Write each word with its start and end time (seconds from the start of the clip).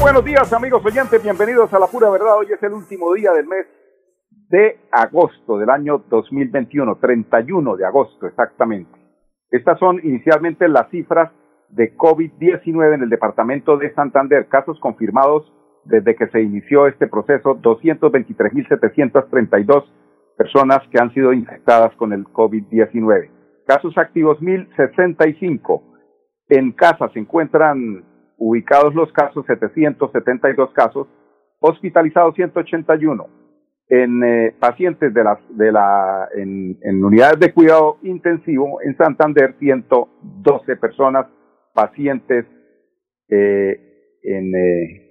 Buenos 0.00 0.24
días 0.24 0.50
amigos 0.54 0.82
oyentes, 0.84 1.22
bienvenidos 1.22 1.72
a 1.74 1.78
La 1.78 1.86
Pura 1.86 2.08
Verdad. 2.08 2.38
Hoy 2.38 2.46
es 2.50 2.62
el 2.62 2.72
último 2.72 3.12
día 3.12 3.32
del 3.32 3.46
mes 3.46 3.66
de 4.48 4.78
agosto 4.90 5.58
del 5.58 5.68
año 5.68 6.02
2021, 6.08 6.96
31 6.96 7.76
de 7.76 7.84
agosto 7.84 8.26
exactamente. 8.26 8.98
Estas 9.50 9.78
son 9.78 10.00
inicialmente 10.02 10.66
las 10.68 10.88
cifras 10.90 11.30
de 11.68 11.94
COVID-19 11.96 12.94
en 12.94 13.02
el 13.02 13.10
departamento 13.10 13.76
de 13.76 13.92
Santander, 13.94 14.48
casos 14.48 14.80
confirmados 14.80 15.52
desde 15.84 16.16
que 16.16 16.28
se 16.28 16.40
inició 16.40 16.86
este 16.86 17.06
proceso, 17.06 17.60
223.732 17.60 19.84
personas 20.36 20.80
que 20.90 20.98
han 20.98 21.12
sido 21.12 21.34
infectadas 21.34 21.94
con 21.96 22.14
el 22.14 22.24
COVID-19. 22.24 23.28
Casos 23.66 23.98
activos 23.98 24.38
1.065. 24.40 25.82
En 26.48 26.72
casa 26.72 27.10
se 27.12 27.18
encuentran 27.18 28.06
ubicados 28.40 28.92
los 28.94 29.12
casos, 29.12 29.44
772 29.46 30.72
casos, 30.72 31.06
hospitalizados 31.60 32.34
181, 32.34 33.28
en 33.88 34.24
eh, 34.24 34.54
pacientes 34.58 35.12
de 35.12 35.24
las 35.24 35.38
de 35.50 35.70
la 35.70 36.28
en, 36.34 37.04
unidades 37.04 37.38
de 37.38 37.52
cuidado 37.52 37.98
intensivo 38.02 38.80
en 38.82 38.96
Santander 38.96 39.54
112 39.58 40.76
personas 40.76 41.26
pacientes 41.74 42.46
eh, 43.28 43.78
en 44.22 44.54
eh, 44.54 45.06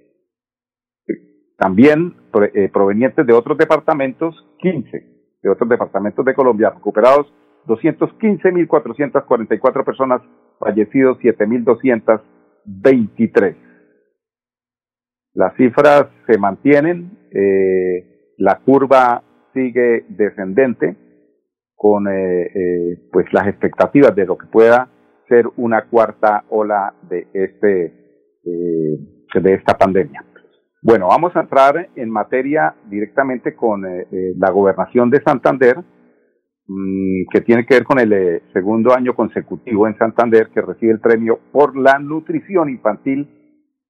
también 1.56 2.16
eh, 2.54 2.68
provenientes 2.72 3.26
de 3.26 3.32
otros 3.32 3.58
departamentos 3.58 4.46
15 4.60 5.06
de 5.42 5.50
otros 5.50 5.68
departamentos 5.68 6.24
de 6.24 6.34
Colombia 6.34 6.70
recuperados 6.70 7.32
215.444 7.66 9.84
personas 9.84 10.22
fallecidos 10.58 11.18
7.200 11.18 12.22
23. 12.64 13.56
Las 15.34 15.54
cifras 15.56 16.06
se 16.26 16.38
mantienen, 16.38 17.18
eh, 17.32 18.34
la 18.38 18.58
curva 18.58 19.22
sigue 19.54 20.04
descendente 20.08 20.96
con 21.74 22.08
eh, 22.08 22.42
eh, 22.54 23.08
pues 23.12 23.26
las 23.32 23.46
expectativas 23.46 24.14
de 24.14 24.26
lo 24.26 24.36
que 24.36 24.46
pueda 24.46 24.88
ser 25.28 25.46
una 25.56 25.86
cuarta 25.86 26.44
ola 26.48 26.94
de 27.08 27.28
este 27.32 27.96
de 28.42 29.54
esta 29.54 29.76
pandemia. 29.78 30.24
Bueno, 30.82 31.08
vamos 31.08 31.36
a 31.36 31.40
entrar 31.40 31.90
en 31.94 32.10
materia 32.10 32.74
directamente 32.88 33.54
con 33.54 33.82
la 33.82 34.50
gobernación 34.50 35.10
de 35.10 35.22
Santander, 35.22 35.76
Mm, 36.72 37.24
que 37.32 37.40
tiene 37.40 37.66
que 37.66 37.74
ver 37.74 37.84
con 37.84 37.98
el 37.98 38.12
eh, 38.12 38.42
segundo 38.52 38.94
año 38.94 39.12
consecutivo 39.16 39.88
en 39.88 39.98
Santander 39.98 40.50
que 40.54 40.60
recibe 40.60 40.92
el 40.92 41.00
premio 41.00 41.40
por 41.50 41.76
la 41.76 41.98
nutrición 41.98 42.70
infantil 42.70 43.28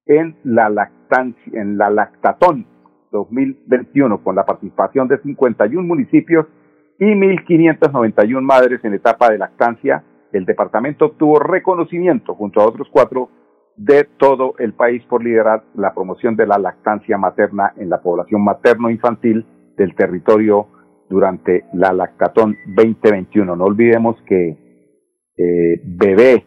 en 0.07 0.35
la 0.43 0.67
lactancia, 0.67 1.61
en 1.61 1.77
la 1.77 1.91
lactatón 1.91 2.65
2021 3.11 4.23
con 4.23 4.35
la 4.35 4.47
participación 4.47 5.07
de 5.07 5.19
51 5.19 5.87
municipios 5.87 6.47
y 6.97 7.05
1.591 7.05 8.41
madres 8.41 8.83
en 8.83 8.95
etapa 8.95 9.29
de 9.29 9.37
lactancia. 9.37 10.03
El 10.33 10.45
departamento 10.45 11.05
obtuvo 11.05 11.37
reconocimiento 11.37 12.33
junto 12.33 12.61
a 12.61 12.65
otros 12.65 12.87
cuatro 12.91 13.29
de 13.77 14.05
todo 14.17 14.55
el 14.57 14.73
país 14.73 15.03
por 15.03 15.23
liderar 15.23 15.65
la 15.75 15.93
promoción 15.93 16.35
de 16.35 16.47
la 16.47 16.57
lactancia 16.57 17.19
materna 17.19 17.73
en 17.77 17.91
la 17.91 18.01
población 18.01 18.43
materno-infantil 18.43 19.45
del 19.77 19.93
territorio 19.93 20.80
durante 21.11 21.65
la 21.73 21.93
Lactatón 21.93 22.55
2021. 22.75 23.55
No 23.55 23.65
olvidemos 23.65 24.15
que 24.25 24.57
eh, 25.37 25.81
bebé 25.83 26.45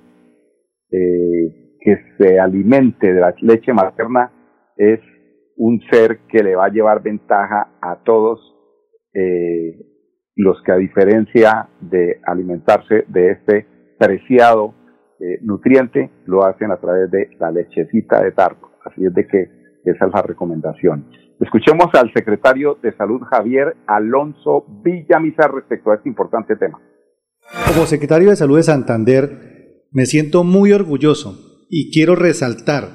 eh, 0.91 1.79
que 1.81 1.99
se 2.19 2.41
alimente 2.41 3.13
de 3.13 3.21
la 3.21 3.35
leche 3.43 3.73
materna 3.73 4.33
es 4.77 5.01
un 5.57 5.81
ser 5.91 6.21
que 6.29 6.43
le 6.43 6.57
va 6.57 6.67
a 6.67 6.71
llevar 6.71 7.03
ventaja 7.03 7.77
a 7.81 8.03
todos 8.05 8.41
eh, 9.13 9.77
los 10.35 10.61
que 10.63 10.73
a 10.73 10.77
diferencia 10.77 11.69
de 11.81 12.21
alimentarse 12.27 13.05
de 13.09 13.33
este 13.33 13.67
preciado 13.99 14.75
eh, 15.21 15.39
nutriente 15.43 16.11
lo 16.27 16.45
hacen 16.45 16.73
a 16.73 16.79
través 16.79 17.11
de 17.11 17.31
la 17.39 17.53
lechecita 17.53 18.23
de 18.23 18.33
tardo. 18.33 18.71
Así 18.85 19.05
es 19.05 19.15
de 19.15 19.27
que 19.27 19.64
esa 19.91 20.07
es 20.07 20.13
la 20.13 20.23
recomendación. 20.23 21.07
Escuchemos 21.41 21.89
al 21.95 22.13
secretario 22.13 22.79
de 22.83 22.97
Salud 22.97 23.21
Javier 23.23 23.77
Alonso 23.87 24.65
Villamizar 24.83 25.53
respecto 25.53 25.91
a 25.91 25.97
este 25.97 26.09
importante 26.09 26.57
tema. 26.57 26.81
Como 27.67 27.87
secretario 27.87 28.31
de 28.31 28.37
Salud 28.37 28.57
de 28.57 28.63
Santander, 28.63 29.85
me 29.91 30.07
siento 30.07 30.45
muy 30.45 30.73
orgulloso 30.73 31.67
y 31.69 31.93
quiero 31.93 32.15
resaltar 32.15 32.89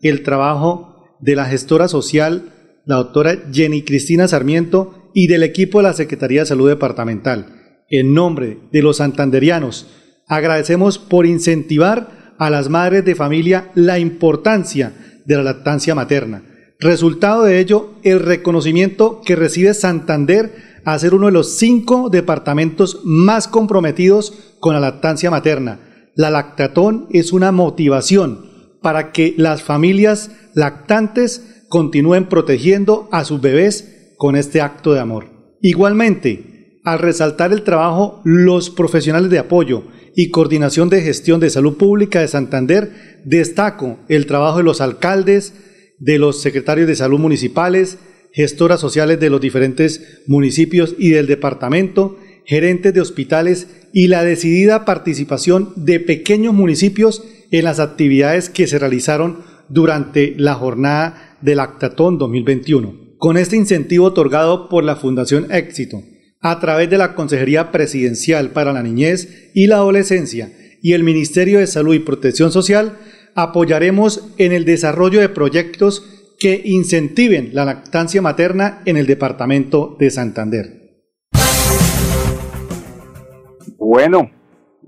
el 0.00 0.22
trabajo 0.22 1.16
de 1.20 1.36
la 1.36 1.44
gestora 1.44 1.86
social, 1.88 2.52
la 2.84 2.96
doctora 2.96 3.34
Jenny 3.52 3.82
Cristina 3.82 4.26
Sarmiento 4.26 5.10
y 5.14 5.28
del 5.28 5.42
equipo 5.42 5.78
de 5.78 5.84
la 5.84 5.92
Secretaría 5.92 6.40
de 6.40 6.46
Salud 6.46 6.68
Departamental. 6.68 7.46
En 7.88 8.14
nombre 8.14 8.58
de 8.72 8.82
los 8.82 8.96
santanderianos, 8.96 10.22
agradecemos 10.26 10.98
por 10.98 11.26
incentivar 11.26 12.34
a 12.38 12.50
las 12.50 12.68
madres 12.68 13.04
de 13.04 13.14
familia 13.14 13.70
la 13.74 13.98
importancia 13.98 14.92
de 15.24 15.36
la 15.36 15.42
lactancia 15.42 15.94
materna 15.94 16.42
Resultado 16.82 17.44
de 17.44 17.60
ello, 17.60 17.92
el 18.02 18.18
reconocimiento 18.18 19.20
que 19.24 19.36
recibe 19.36 19.72
Santander 19.72 20.80
a 20.84 20.98
ser 20.98 21.14
uno 21.14 21.26
de 21.26 21.32
los 21.32 21.56
cinco 21.56 22.10
departamentos 22.10 23.02
más 23.04 23.46
comprometidos 23.46 24.56
con 24.58 24.74
la 24.74 24.80
lactancia 24.80 25.30
materna. 25.30 25.78
La 26.16 26.30
lactatón 26.30 27.06
es 27.10 27.32
una 27.32 27.52
motivación 27.52 28.50
para 28.82 29.12
que 29.12 29.32
las 29.36 29.62
familias 29.62 30.32
lactantes 30.54 31.62
continúen 31.68 32.28
protegiendo 32.28 33.08
a 33.12 33.24
sus 33.24 33.40
bebés 33.40 34.14
con 34.16 34.34
este 34.34 34.60
acto 34.60 34.92
de 34.92 34.98
amor. 34.98 35.26
Igualmente, 35.60 36.51
al 36.84 36.98
resaltar 36.98 37.52
el 37.52 37.62
trabajo, 37.62 38.20
los 38.24 38.70
profesionales 38.70 39.30
de 39.30 39.38
apoyo 39.38 39.84
y 40.14 40.30
coordinación 40.30 40.88
de 40.88 41.02
gestión 41.02 41.40
de 41.40 41.50
salud 41.50 41.76
pública 41.76 42.20
de 42.20 42.28
Santander, 42.28 43.22
destaco 43.24 43.98
el 44.08 44.26
trabajo 44.26 44.58
de 44.58 44.64
los 44.64 44.80
alcaldes, 44.80 45.54
de 45.98 46.18
los 46.18 46.40
secretarios 46.40 46.88
de 46.88 46.96
salud 46.96 47.18
municipales, 47.18 47.98
gestoras 48.32 48.80
sociales 48.80 49.20
de 49.20 49.30
los 49.30 49.40
diferentes 49.40 50.22
municipios 50.26 50.94
y 50.98 51.10
del 51.10 51.26
departamento, 51.26 52.18
gerentes 52.44 52.92
de 52.92 53.00
hospitales 53.00 53.68
y 53.92 54.08
la 54.08 54.24
decidida 54.24 54.84
participación 54.84 55.72
de 55.76 56.00
pequeños 56.00 56.54
municipios 56.54 57.22
en 57.50 57.64
las 57.64 57.78
actividades 57.78 58.48
que 58.48 58.66
se 58.66 58.78
realizaron 58.78 59.42
durante 59.68 60.34
la 60.36 60.54
jornada 60.54 61.36
del 61.40 61.60
Actatón 61.60 62.18
2021. 62.18 63.12
Con 63.18 63.36
este 63.36 63.56
incentivo 63.56 64.06
otorgado 64.06 64.68
por 64.68 64.82
la 64.82 64.96
Fundación 64.96 65.52
Éxito, 65.52 66.02
a 66.42 66.58
través 66.60 66.90
de 66.90 66.98
la 66.98 67.14
Consejería 67.14 67.70
Presidencial 67.70 68.50
para 68.50 68.72
la 68.72 68.82
Niñez 68.82 69.50
y 69.54 69.68
la 69.68 69.76
Adolescencia 69.76 70.50
y 70.82 70.92
el 70.92 71.04
Ministerio 71.04 71.60
de 71.60 71.68
Salud 71.68 71.94
y 71.94 72.00
Protección 72.00 72.50
Social, 72.50 72.98
apoyaremos 73.34 74.34
en 74.38 74.52
el 74.52 74.64
desarrollo 74.64 75.20
de 75.20 75.28
proyectos 75.28 76.34
que 76.40 76.60
incentiven 76.64 77.50
la 77.52 77.64
lactancia 77.64 78.20
materna 78.20 78.82
en 78.84 78.96
el 78.96 79.06
departamento 79.06 79.96
de 80.00 80.10
Santander. 80.10 80.66
Bueno, 83.78 84.28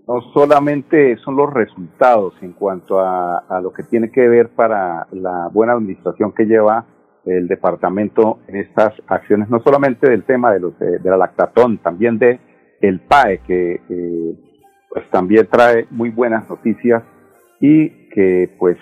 no 0.09 0.21
solamente 0.33 1.17
son 1.19 1.37
los 1.37 1.53
resultados 1.53 2.35
en 2.43 2.53
cuanto 2.53 2.99
a, 2.99 3.61
lo 3.63 3.73
que 3.73 3.85
tiene 3.85 4.11
que 4.11 4.29
ver 4.29 4.51
para 4.51 5.07
la 5.13 5.49
buena 5.53 5.75
administración 5.75 6.33
que 6.33 6.45
lleva 6.45 6.87
el 7.27 7.49
departamento 7.49 8.39
en 8.49 8.57
estas 8.57 8.93
acciones, 9.07 9.49
no 9.49 9.61
solamente 9.61 10.09
del 10.09 10.25
tema 10.25 10.53
de, 10.53 10.61
los, 10.61 10.79
de, 10.79 11.01
la 11.03 11.17
lactatón, 11.17 11.79
también 11.79 12.19
de 12.19 12.39
el 12.81 13.01
PAE, 13.01 13.39
que 13.47 13.81
eh, 13.89 14.35
pues 14.91 15.09
también 15.11 15.49
trae 15.51 15.87
muy 15.91 16.11
buenas 16.11 16.49
noticias 16.49 17.03
y 17.61 18.09
que 18.11 18.55
pues 18.59 18.77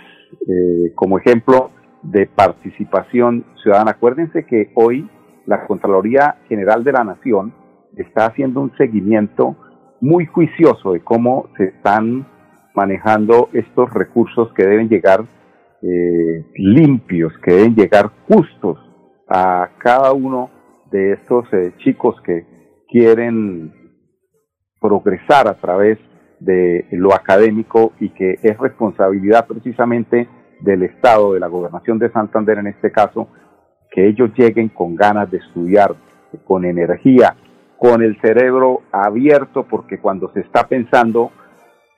eh, 0.49 0.93
como 0.95 1.19
ejemplo 1.19 1.71
de 2.03 2.27
participación 2.27 3.45
ciudadana. 3.63 3.93
Acuérdense 3.93 4.45
que 4.45 4.71
hoy 4.75 5.09
la 5.47 5.67
Contraloría 5.67 6.37
General 6.49 6.83
de 6.85 6.93
la 6.93 7.05
Nación 7.05 7.55
está 7.97 8.27
haciendo 8.27 8.61
un 8.61 8.77
seguimiento 8.77 9.57
muy 10.01 10.27
juicioso 10.27 10.93
de 10.93 11.01
cómo 11.01 11.49
se 11.57 11.65
están 11.65 12.27
manejando 12.75 13.49
estos 13.53 13.93
recursos 13.93 14.53
que 14.55 14.67
deben 14.67 14.89
llegar 14.89 15.25
eh, 15.83 16.47
limpios, 16.55 17.33
que 17.45 17.53
deben 17.53 17.75
llegar 17.75 18.11
justos 18.29 18.79
a 19.29 19.71
cada 19.79 20.13
uno 20.13 20.51
de 20.91 21.15
estos 21.15 21.47
eh, 21.53 21.73
chicos 21.79 22.15
que 22.25 22.47
quieren 22.89 23.73
progresar 24.81 25.49
a 25.49 25.55
través 25.55 25.99
de 26.39 26.87
lo 26.93 27.15
académico 27.15 27.93
y 28.01 28.11
que 28.11 28.39
es 28.43 28.59
responsabilidad 28.59 29.47
precisamente 29.47 30.29
del 30.61 30.83
Estado, 30.83 31.35
de 31.35 31.41
la 31.41 31.47
Gobernación 31.47 31.99
de 31.99 32.11
Santander 32.13 32.59
en 32.59 32.69
este 32.69 32.93
caso, 32.93 33.29
que 33.91 34.09
ellos 34.09 34.31
lleguen 34.37 34.69
con 34.69 34.97
ganas 34.97 35.31
de 35.31 35.39
estudiar, 35.39 35.95
con 36.45 36.65
energía, 36.65 37.37
con 37.77 38.03
el 38.03 38.21
cerebro 38.21 38.83
abierto, 38.93 39.67
porque 39.69 39.99
cuando 39.99 40.33
se 40.33 40.41
está 40.41 40.69
pensando 40.69 41.33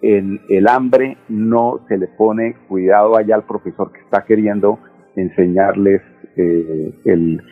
en 0.04 0.42
el 0.50 0.68
hambre 0.68 1.16
no 1.30 1.80
se 1.88 1.96
le 1.96 2.08
pone 2.08 2.56
cuidado 2.68 3.16
allá 3.16 3.36
al 3.36 3.44
profesor 3.44 3.90
que 3.90 4.00
está 4.00 4.22
queriendo 4.26 4.78
enseñarles 5.16 6.02
eh, 6.36 6.94
el 7.06 7.42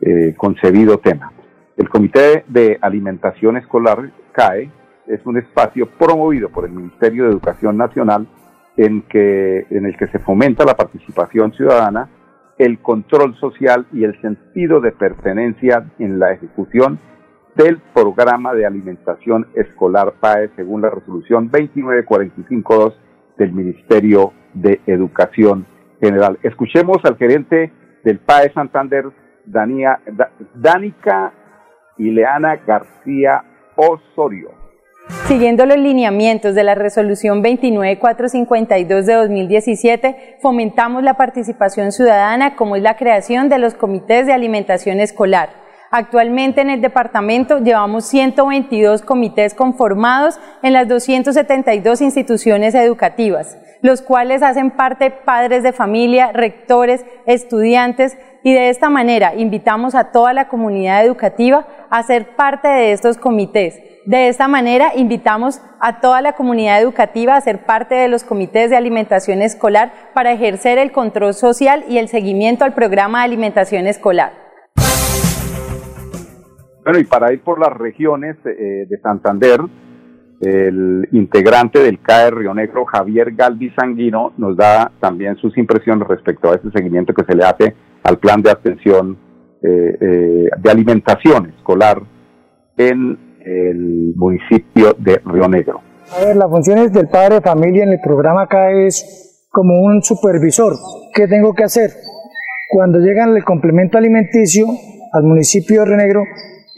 eh, 0.00 0.34
concebido 0.36 0.98
tema. 0.98 1.32
El 1.76 1.88
Comité 1.88 2.42
de 2.48 2.78
Alimentación 2.80 3.56
Escolar, 3.58 4.10
CAE, 4.32 4.72
es 5.06 5.24
un 5.24 5.38
espacio 5.38 5.88
promovido 5.88 6.48
por 6.48 6.64
el 6.64 6.72
Ministerio 6.72 7.24
de 7.24 7.30
Educación 7.30 7.76
Nacional 7.76 8.26
en, 8.76 9.04
en 9.12 9.86
el 9.86 9.96
que 9.96 10.08
se 10.08 10.18
fomenta 10.18 10.64
la 10.64 10.74
participación 10.74 11.52
ciudadana, 11.52 12.08
el 12.58 12.80
control 12.80 13.36
social 13.36 13.86
y 13.92 14.02
el 14.02 14.20
sentido 14.20 14.80
de 14.80 14.90
pertenencia 14.90 15.88
en 16.00 16.18
la 16.18 16.32
ejecución 16.32 16.98
del 17.54 17.78
programa 17.94 18.54
de 18.54 18.66
alimentación 18.66 19.46
escolar 19.54 20.14
PAE 20.20 20.50
según 20.56 20.82
la 20.82 20.90
resolución 20.90 21.50
29452 21.50 22.98
del 23.36 23.52
Ministerio 23.52 24.32
de 24.54 24.80
Educación 24.86 25.66
General. 26.00 26.38
Escuchemos 26.42 26.98
al 27.04 27.16
gerente 27.16 27.72
del 28.04 28.18
PAE 28.18 28.52
Santander, 28.52 29.06
Dania, 29.44 30.00
Danica 30.54 31.32
Ileana 31.98 32.56
García 32.56 33.44
Osorio. 33.76 34.60
Siguiendo 35.26 35.66
los 35.66 35.76
lineamientos 35.76 36.54
de 36.54 36.62
la 36.62 36.74
resolución 36.74 37.42
29452 37.42 39.06
de 39.06 39.14
2017, 39.14 40.36
fomentamos 40.40 41.02
la 41.02 41.14
participación 41.14 41.90
ciudadana 41.92 42.54
como 42.54 42.76
es 42.76 42.82
la 42.82 42.96
creación 42.96 43.48
de 43.48 43.58
los 43.58 43.74
comités 43.74 44.26
de 44.26 44.32
alimentación 44.32 45.00
escolar. 45.00 45.50
Actualmente 45.90 46.60
en 46.60 46.70
el 46.70 46.80
departamento 46.80 47.58
llevamos 47.58 48.04
122 48.06 49.02
comités 49.02 49.54
conformados 49.54 50.38
en 50.62 50.72
las 50.72 50.86
272 50.88 52.00
instituciones 52.00 52.74
educativas, 52.74 53.58
los 53.82 54.00
cuales 54.00 54.42
hacen 54.42 54.70
parte 54.70 55.10
padres 55.10 55.62
de 55.62 55.72
familia, 55.72 56.30
rectores, 56.32 57.04
estudiantes, 57.26 58.16
y 58.42 58.54
de 58.54 58.70
esta 58.70 58.88
manera 58.88 59.34
invitamos 59.34 59.94
a 59.94 60.12
toda 60.12 60.32
la 60.32 60.48
comunidad 60.48 61.04
educativa 61.04 61.66
a 61.90 62.02
ser 62.02 62.36
parte 62.36 62.68
de 62.68 62.92
estos 62.92 63.18
comités 63.18 63.80
de 64.06 64.28
esta 64.28 64.48
manera, 64.48 64.92
invitamos 64.96 65.60
a 65.78 66.00
toda 66.00 66.22
la 66.22 66.32
comunidad 66.32 66.80
educativa 66.80 67.36
a 67.36 67.40
ser 67.40 67.66
parte 67.66 67.94
de 67.94 68.08
los 68.08 68.24
comités 68.24 68.70
de 68.70 68.76
alimentación 68.76 69.42
escolar 69.42 69.92
para 70.14 70.32
ejercer 70.32 70.78
el 70.78 70.90
control 70.90 71.34
social 71.34 71.84
y 71.86 71.98
el 71.98 72.08
seguimiento 72.08 72.64
al 72.64 72.72
programa 72.72 73.18
de 73.18 73.26
alimentación 73.26 73.86
escolar. 73.86 74.49
Bueno, 76.84 76.98
y 76.98 77.04
para 77.04 77.32
ir 77.32 77.42
por 77.42 77.58
las 77.60 77.76
regiones 77.76 78.36
eh, 78.44 78.86
de 78.88 78.98
Santander, 79.00 79.60
el 80.40 81.06
integrante 81.12 81.80
del 81.80 82.00
CAE 82.00 82.30
Río 82.30 82.54
Negro, 82.54 82.86
Javier 82.86 83.32
Galvi 83.34 83.70
Sanguino, 83.78 84.32
nos 84.38 84.56
da 84.56 84.90
también 84.98 85.36
sus 85.36 85.56
impresiones 85.58 86.08
respecto 86.08 86.50
a 86.50 86.56
ese 86.56 86.70
seguimiento 86.70 87.12
que 87.12 87.24
se 87.24 87.34
le 87.34 87.44
hace 87.44 87.74
al 88.02 88.18
plan 88.18 88.40
de 88.40 88.50
atención 88.50 89.18
eh, 89.62 89.98
eh, 90.00 90.48
de 90.58 90.70
alimentación 90.70 91.52
escolar 91.58 92.00
en 92.78 93.18
el 93.44 94.14
municipio 94.16 94.94
de 94.98 95.20
Río 95.26 95.48
Negro. 95.48 95.80
A 96.16 96.24
ver, 96.24 96.36
las 96.36 96.48
funciones 96.48 96.92
del 96.92 97.08
padre 97.08 97.36
de 97.36 97.40
familia 97.42 97.84
en 97.84 97.92
el 97.92 98.00
programa 98.02 98.44
acá 98.44 98.70
es 98.70 99.46
como 99.50 99.82
un 99.82 100.02
supervisor. 100.02 100.72
¿Qué 101.14 101.28
tengo 101.28 101.52
que 101.52 101.64
hacer? 101.64 101.90
Cuando 102.70 102.98
llegan 102.98 103.36
el 103.36 103.44
complemento 103.44 103.98
alimenticio 103.98 104.64
al 105.12 105.24
municipio 105.24 105.80
de 105.80 105.86
Río 105.86 105.96
Negro, 105.98 106.22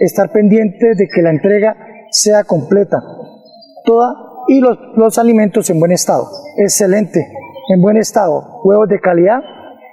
estar 0.02 0.30
pendiente 0.30 0.94
de 0.96 1.08
que 1.08 1.22
la 1.22 1.30
entrega 1.30 1.76
sea 2.10 2.44
completa, 2.44 2.98
toda 3.84 4.14
y 4.48 4.60
los, 4.60 4.78
los 4.96 5.18
alimentos 5.18 5.70
en 5.70 5.78
buen 5.78 5.92
estado. 5.92 6.28
Excelente, 6.56 7.26
en 7.74 7.80
buen 7.80 7.96
estado, 7.96 8.60
huevos 8.64 8.88
de 8.88 9.00
calidad 9.00 9.40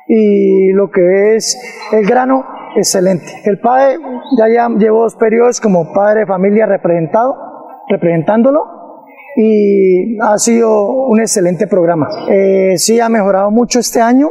y 0.08 0.72
lo 0.74 0.90
que 0.90 1.36
es 1.36 1.58
el 1.92 2.06
grano 2.06 2.44
excelente. 2.76 3.26
El 3.46 3.60
padre 3.60 3.98
ya, 4.38 4.48
ya 4.48 4.68
llevó 4.78 5.04
dos 5.04 5.16
periodos 5.16 5.62
como 5.62 5.94
padre 5.94 6.22
de 6.22 6.26
familia 6.26 6.66
representado, 6.66 7.36
representándolo 7.88 8.80
y 9.36 10.18
ha 10.20 10.38
sido 10.38 11.08
un 11.08 11.22
excelente 11.22 11.68
programa. 11.68 12.10
Eh, 12.30 12.74
sí 12.78 13.00
ha 13.00 13.10
mejorado 13.10 13.52
mucho 13.52 13.80
este 13.80 14.02
año, 14.02 14.30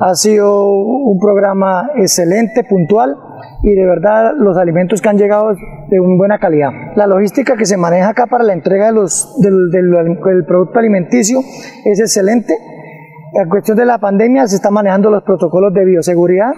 ha 0.00 0.14
sido 0.14 0.70
un 0.70 1.18
programa 1.18 1.90
excelente, 1.96 2.62
puntual 2.64 3.16
y 3.62 3.74
de 3.74 3.86
verdad 3.86 4.32
los 4.38 4.56
alimentos 4.56 5.00
que 5.00 5.08
han 5.08 5.18
llegado 5.18 5.54
de 5.88 6.00
una 6.00 6.16
buena 6.16 6.38
calidad. 6.38 6.70
La 6.96 7.06
logística 7.06 7.56
que 7.56 7.66
se 7.66 7.76
maneja 7.76 8.10
acá 8.10 8.26
para 8.26 8.44
la 8.44 8.52
entrega 8.52 8.86
de 8.86 8.92
los, 8.92 9.40
del, 9.40 9.70
del 9.70 10.44
producto 10.46 10.78
alimenticio 10.78 11.40
es 11.84 12.00
excelente. 12.00 12.54
En 13.34 13.48
cuestión 13.48 13.76
de 13.76 13.84
la 13.84 13.98
pandemia 13.98 14.46
se 14.46 14.56
están 14.56 14.72
manejando 14.72 15.10
los 15.10 15.22
protocolos 15.22 15.72
de 15.74 15.84
bioseguridad 15.84 16.52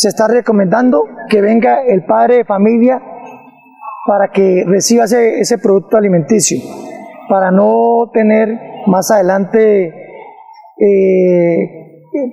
se 0.00 0.08
está 0.08 0.28
recomendando 0.28 1.04
que 1.28 1.42
venga 1.42 1.82
el 1.82 2.06
padre 2.06 2.38
de 2.38 2.44
familia 2.46 3.02
para 4.06 4.28
que 4.28 4.64
reciba 4.66 5.04
ese, 5.04 5.58
producto 5.58 5.98
alimenticio, 5.98 6.58
para 7.28 7.50
no 7.50 8.10
tener 8.10 8.48
más 8.86 9.10
adelante 9.10 9.92
eh, 10.78 11.79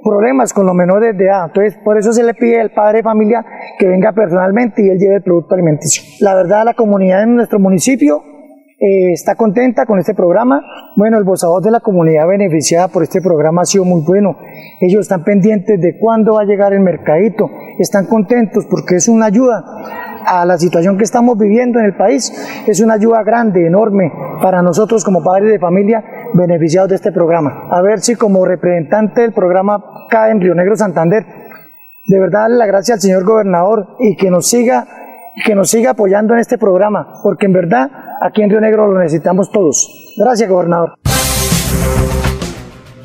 problemas 0.04 0.54
con 0.54 0.66
los 0.66 0.76
menores 0.76 1.18
de 1.18 1.26
edad. 1.26 1.46
Entonces, 1.48 1.80
por 1.84 1.98
eso 1.98 2.14
se 2.14 2.24
le 2.24 2.34
pide 2.34 2.62
al 2.62 2.72
padre 2.72 2.98
de 2.98 3.04
familia 3.04 3.46
que 3.78 3.88
venga 3.88 4.12
personalmente 4.12 4.84
y 4.84 4.90
él 4.90 4.98
lleve 4.98 5.16
el 5.16 5.24
producto 5.24 5.56
alimenticio. 5.56 6.04
La 6.20 6.36
verdad, 6.36 6.66
la 6.66 6.74
comunidad 6.74 7.24
en 7.24 7.36
nuestro 7.36 7.60
municipio 7.60 8.24
eh, 8.80 9.12
está 9.12 9.36
contenta 9.36 9.86
con 9.86 9.98
este 9.98 10.14
programa. 10.14 10.62
Bueno, 10.96 11.18
el 11.18 11.24
voz 11.24 11.42
de 11.64 11.72
la 11.72 11.80
comunidad 11.80 12.28
beneficiada 12.28 12.88
por 12.88 13.04
este 13.04 13.22
programa 13.22 13.64
ha 13.64 13.66
sido 13.66 13.86
muy 13.86 14.02
bueno. 14.06 14.38
Ellos 14.82 15.02
están 15.02 15.24
pendientes 15.24 15.82
de 15.82 15.98
cuándo 15.98 16.36
va 16.36 16.42
a 16.42 16.46
llegar 16.46 16.74
el 16.74 16.82
mercadito. 16.82 17.50
Están 17.80 18.06
contentos 18.06 18.66
porque 18.70 18.96
es 18.96 19.08
una 19.08 19.26
ayuda 19.26 19.64
a 20.28 20.46
la 20.46 20.58
situación 20.58 20.98
que 20.98 21.06
estamos 21.06 21.38
viviendo 21.40 21.80
en 21.80 21.86
el 21.86 21.96
país. 21.96 22.32
Es 22.68 22.80
una 22.80 22.96
ayuda 22.96 23.24
grande, 23.24 23.66
enorme 23.66 24.12
para 24.42 24.62
nosotros 24.62 25.04
como 25.04 25.24
padres 25.24 25.50
de 25.50 25.58
familia 25.60 26.04
beneficiados 26.34 26.90
de 26.90 26.96
este 26.96 27.12
programa. 27.12 27.68
A 27.72 27.82
ver 27.82 28.00
si 28.00 28.16
como 28.16 28.46
representante 28.46 29.22
del 29.22 29.34
programa 29.34 29.84
acá 30.06 30.32
en 30.32 30.42
Río 30.42 30.56
Negro 30.56 30.76
Santander, 30.76 31.24
de 31.24 32.20
verdad 32.20 32.42
darle 32.42 32.58
la 32.58 32.66
gracia 32.66 32.96
al 32.96 33.02
señor 33.02 33.26
gobernador 33.26 33.96
y 34.00 34.16
que 34.16 34.30
nos 34.32 34.48
siga 34.50 34.86
que 35.46 35.54
nos 35.54 35.70
siga 35.70 35.92
apoyando 35.92 36.34
en 36.34 36.40
este 36.40 36.58
programa, 36.58 37.20
porque 37.22 37.46
en 37.46 37.54
verdad 37.54 37.92
aquí 38.22 38.42
en 38.42 38.50
Río 38.50 38.60
Negro 38.60 38.88
lo 38.88 39.00
necesitamos 39.00 39.52
todos. 39.52 40.16
Gracias, 40.18 40.50
gobernador. 40.50 40.96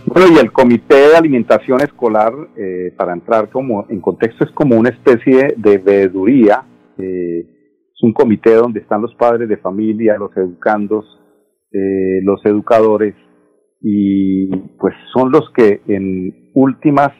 Bueno, 0.07 0.29
y 0.35 0.39
el 0.39 0.53
Comité 0.53 1.09
de 1.09 1.17
Alimentación 1.17 1.81
Escolar, 1.81 2.33
eh, 2.57 2.93
para 2.97 3.13
entrar 3.13 3.49
como 3.49 3.87
en 3.89 4.01
contexto, 4.01 4.45
es 4.45 4.51
como 4.53 4.77
una 4.77 4.91
especie 4.91 5.55
de 5.57 5.79
veeduría. 5.79 6.65
Eh, 6.99 7.47
es 7.95 8.03
un 8.03 8.13
comité 8.13 8.55
donde 8.55 8.81
están 8.81 9.01
los 9.01 9.15
padres 9.15 9.49
de 9.49 9.57
familia, 9.57 10.17
los 10.19 10.37
educandos, 10.37 11.05
eh, 11.73 12.21
los 12.23 12.45
educadores, 12.45 13.15
y 13.81 14.49
pues 14.79 14.95
son 15.13 15.33
los 15.33 15.51
que 15.57 15.81
en 15.89 16.53
últimas 16.55 17.13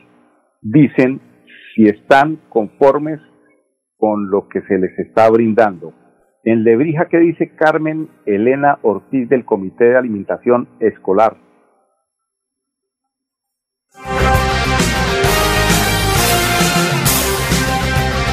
dicen 0.61 1.21
si 1.75 1.85
están 1.85 2.37
conformes 2.49 3.19
con 3.97 4.29
lo 4.29 4.47
que 4.47 4.61
se 4.61 4.77
les 4.77 4.97
está 4.99 5.29
brindando. 5.29 5.93
En 6.43 6.63
Lebrija, 6.63 7.07
¿qué 7.09 7.19
dice 7.19 7.55
Carmen 7.55 8.09
Elena 8.25 8.79
Ortiz 8.81 9.29
del 9.29 9.45
Comité 9.45 9.85
de 9.85 9.97
Alimentación 9.97 10.67
Escolar? 10.81 11.37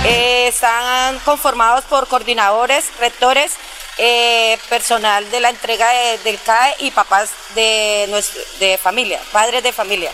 Eh, 0.04 0.48
están 0.48 1.16
conformados 1.24 1.84
por 1.84 2.08
coordinadores, 2.08 2.98
rectores, 3.00 3.56
eh, 3.98 4.58
personal 4.68 5.30
de 5.30 5.40
la 5.40 5.50
entrega 5.50 5.88
del 6.24 6.40
CAE 6.40 6.76
y 6.80 6.90
papás 6.90 7.30
de, 7.54 8.22
de 8.58 8.78
familia, 8.78 9.20
padres 9.32 9.62
de 9.62 9.72
familia. 9.72 10.10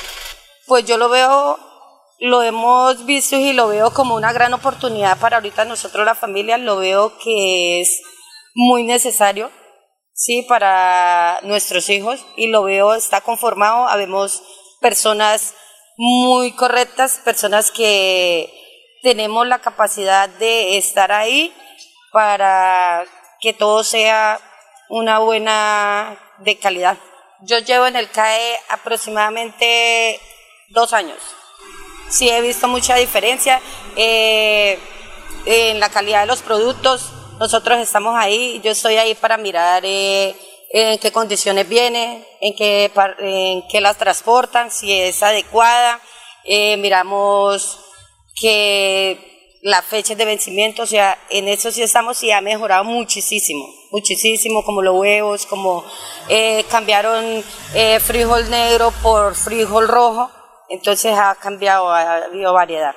Pues 0.67 0.85
yo 0.85 0.97
lo 0.97 1.09
veo 1.09 1.59
lo 2.19 2.43
hemos 2.43 3.05
visto 3.05 3.37
y 3.37 3.53
lo 3.53 3.69
veo 3.69 3.93
como 3.93 4.15
una 4.15 4.33
gran 4.33 4.55
oportunidad 4.55 5.19
para 5.19 5.37
ahorita 5.37 5.65
nosotros 5.65 6.07
la 6.07 6.15
familia, 6.15 6.57
lo 6.57 6.77
veo 6.77 7.19
que 7.19 7.81
es 7.81 8.03
muy 8.55 8.85
necesario, 8.85 9.51
sí, 10.15 10.43
para 10.49 11.41
nuestros 11.43 11.91
hijos 11.91 12.25
y 12.37 12.47
lo 12.49 12.63
veo 12.63 12.95
está 12.95 13.21
conformado, 13.21 13.87
habemos 13.87 14.43
personas 14.81 15.55
muy 15.99 16.53
correctas, 16.53 17.21
personas 17.23 17.71
que 17.71 18.51
tenemos 19.03 19.47
la 19.47 19.61
capacidad 19.61 20.29
de 20.29 20.79
estar 20.79 21.13
ahí 21.13 21.53
para 22.13 23.05
que 23.41 23.53
todo 23.53 23.85
sea 23.85 24.41
una 24.89 25.19
buena 25.19 26.19
de 26.39 26.59
calidad. 26.59 26.97
Yo 27.43 27.59
llevo 27.59 27.87
en 27.87 27.97
el 27.97 28.11
CAE 28.11 28.57
aproximadamente 28.71 30.21
dos 30.71 30.93
años. 30.93 31.19
Sí 32.09 32.29
he 32.29 32.41
visto 32.41 32.69
mucha 32.69 32.95
diferencia 32.97 33.61
eh, 33.97 34.79
en 35.45 35.81
la 35.81 35.91
calidad 35.91 36.21
de 36.21 36.27
los 36.27 36.43
productos. 36.43 37.13
Nosotros 37.39 37.79
estamos 37.79 38.15
ahí, 38.17 38.61
yo 38.65 38.71
estoy 38.71 38.97
ahí 38.97 39.15
para 39.15 39.37
mirar 39.37 39.85
eh, 39.85 40.35
en 40.71 40.99
qué 40.99 41.13
condiciones 41.13 41.69
viene, 41.69 42.27
en 42.41 42.55
qué, 42.55 42.91
en 43.19 43.69
qué 43.69 43.81
las 43.81 43.99
transportan, 43.99 44.71
si 44.71 44.93
es 44.93 45.23
adecuada. 45.23 46.01
Eh, 46.45 46.77
miramos 46.77 47.81
que 48.41 49.36
la 49.63 49.83
fecha 49.83 50.15
de 50.15 50.25
vencimiento, 50.25 50.83
o 50.83 50.87
sea, 50.87 51.19
en 51.31 51.49
eso 51.49 51.71
sí 51.71 51.83
estamos 51.83 52.23
y 52.23 52.31
ha 52.31 52.41
mejorado 52.41 52.85
muchísimo, 52.85 53.69
muchísimo, 53.91 54.65
como 54.65 54.83
los 54.83 54.95
huevos, 54.95 55.47
como 55.47 55.85
eh, 56.29 56.65
cambiaron 56.71 57.43
eh, 57.75 57.99
frijol 58.01 58.49
negro 58.51 58.93
por 59.03 59.35
frijol 59.35 59.89
rojo, 59.89 60.31
entonces 60.69 61.17
ha 61.17 61.35
cambiado, 61.35 61.91
ha 61.91 62.25
habido 62.25 62.53
variedad. 62.53 62.95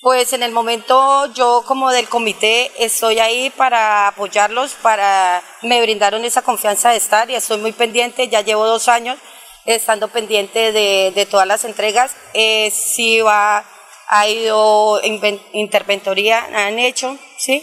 Pues 0.00 0.32
en 0.32 0.44
el 0.44 0.52
momento 0.52 1.26
yo 1.34 1.64
como 1.66 1.90
del 1.90 2.08
comité 2.08 2.70
estoy 2.78 3.18
ahí 3.18 3.50
para 3.50 4.06
apoyarlos, 4.08 4.74
para 4.74 5.42
me 5.62 5.82
brindaron 5.82 6.24
esa 6.24 6.42
confianza 6.42 6.90
de 6.90 6.98
estar 6.98 7.28
y 7.28 7.34
estoy 7.34 7.58
muy 7.58 7.72
pendiente, 7.72 8.28
ya 8.28 8.42
llevo 8.42 8.64
dos 8.64 8.86
años 8.86 9.18
estando 9.66 10.08
pendiente 10.08 10.72
de, 10.72 11.12
de 11.14 11.26
todas 11.26 11.46
las 11.46 11.64
entregas, 11.64 12.14
eh, 12.32 12.70
sí 12.70 13.20
va 13.20 13.64
ha 14.08 14.28
ido 14.28 15.00
interventoría, 15.52 16.48
han 16.54 16.78
hecho, 16.78 17.16
¿sí? 17.36 17.62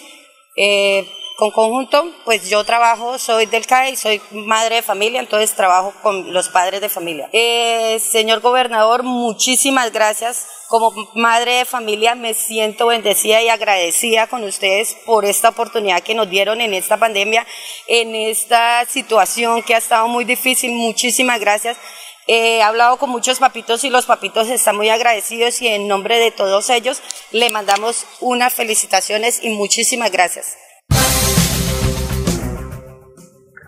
Eh, 0.56 1.08
con 1.38 1.52
conjunto, 1.52 2.06
pues 2.24 2.50
yo 2.50 2.64
trabajo, 2.64 3.18
soy 3.20 3.46
del 3.46 3.66
CAE 3.66 3.98
soy 3.98 4.22
madre 4.32 4.76
de 4.76 4.82
familia, 4.82 5.20
entonces 5.20 5.54
trabajo 5.54 5.94
con 6.02 6.32
los 6.32 6.48
padres 6.48 6.80
de 6.80 6.88
familia. 6.88 7.30
Eh, 7.34 8.00
señor 8.00 8.40
gobernador, 8.40 9.04
muchísimas 9.04 9.92
gracias. 9.92 10.48
Como 10.70 10.94
madre 11.14 11.56
de 11.56 11.66
familia 11.66 12.16
me 12.16 12.34
siento 12.34 12.88
bendecida 12.88 13.42
y 13.42 13.50
agradecida 13.50 14.28
con 14.28 14.44
ustedes 14.44 14.96
por 15.06 15.26
esta 15.26 15.50
oportunidad 15.50 16.02
que 16.02 16.16
nos 16.16 16.30
dieron 16.30 16.62
en 16.62 16.74
esta 16.74 16.98
pandemia, 16.98 17.46
en 17.88 18.16
esta 18.16 18.86
situación 18.86 19.62
que 19.62 19.76
ha 19.76 19.80
estado 19.80 20.08
muy 20.08 20.24
difícil. 20.24 20.72
Muchísimas 20.72 21.40
gracias. 21.40 21.78
He 22.28 22.64
hablado 22.64 22.98
con 22.98 23.12
muchos 23.12 23.40
papitos 23.40 23.84
y 23.84 23.92
los 23.92 24.08
papitos 24.08 24.50
están 24.50 24.76
muy 24.76 24.90
agradecidos 24.90 25.62
y 25.62 25.68
en 25.68 25.88
nombre 25.88 26.18
de 26.18 26.32
todos 26.32 26.72
ellos 26.72 27.00
le 27.32 27.52
mandamos 27.52 28.08
unas 28.20 28.56
felicitaciones 28.56 29.44
y 29.44 29.56
muchísimas 29.56 30.12
gracias. 30.12 30.58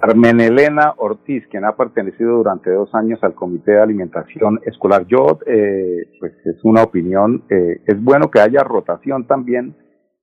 Carmen 0.01 0.41
Elena 0.41 0.95
Ortiz, 0.97 1.43
quien 1.51 1.65
ha 1.65 1.75
pertenecido 1.75 2.37
durante 2.37 2.71
dos 2.71 2.89
años 2.95 3.19
al 3.21 3.35
Comité 3.35 3.73
de 3.73 3.81
Alimentación 3.81 4.59
Escolar. 4.65 5.05
Yo, 5.05 5.37
eh, 5.45 6.09
pues 6.19 6.33
es 6.45 6.57
una 6.63 6.81
opinión, 6.81 7.43
eh, 7.51 7.81
es 7.85 8.03
bueno 8.03 8.31
que 8.31 8.39
haya 8.39 8.63
rotación 8.63 9.27
también, 9.27 9.75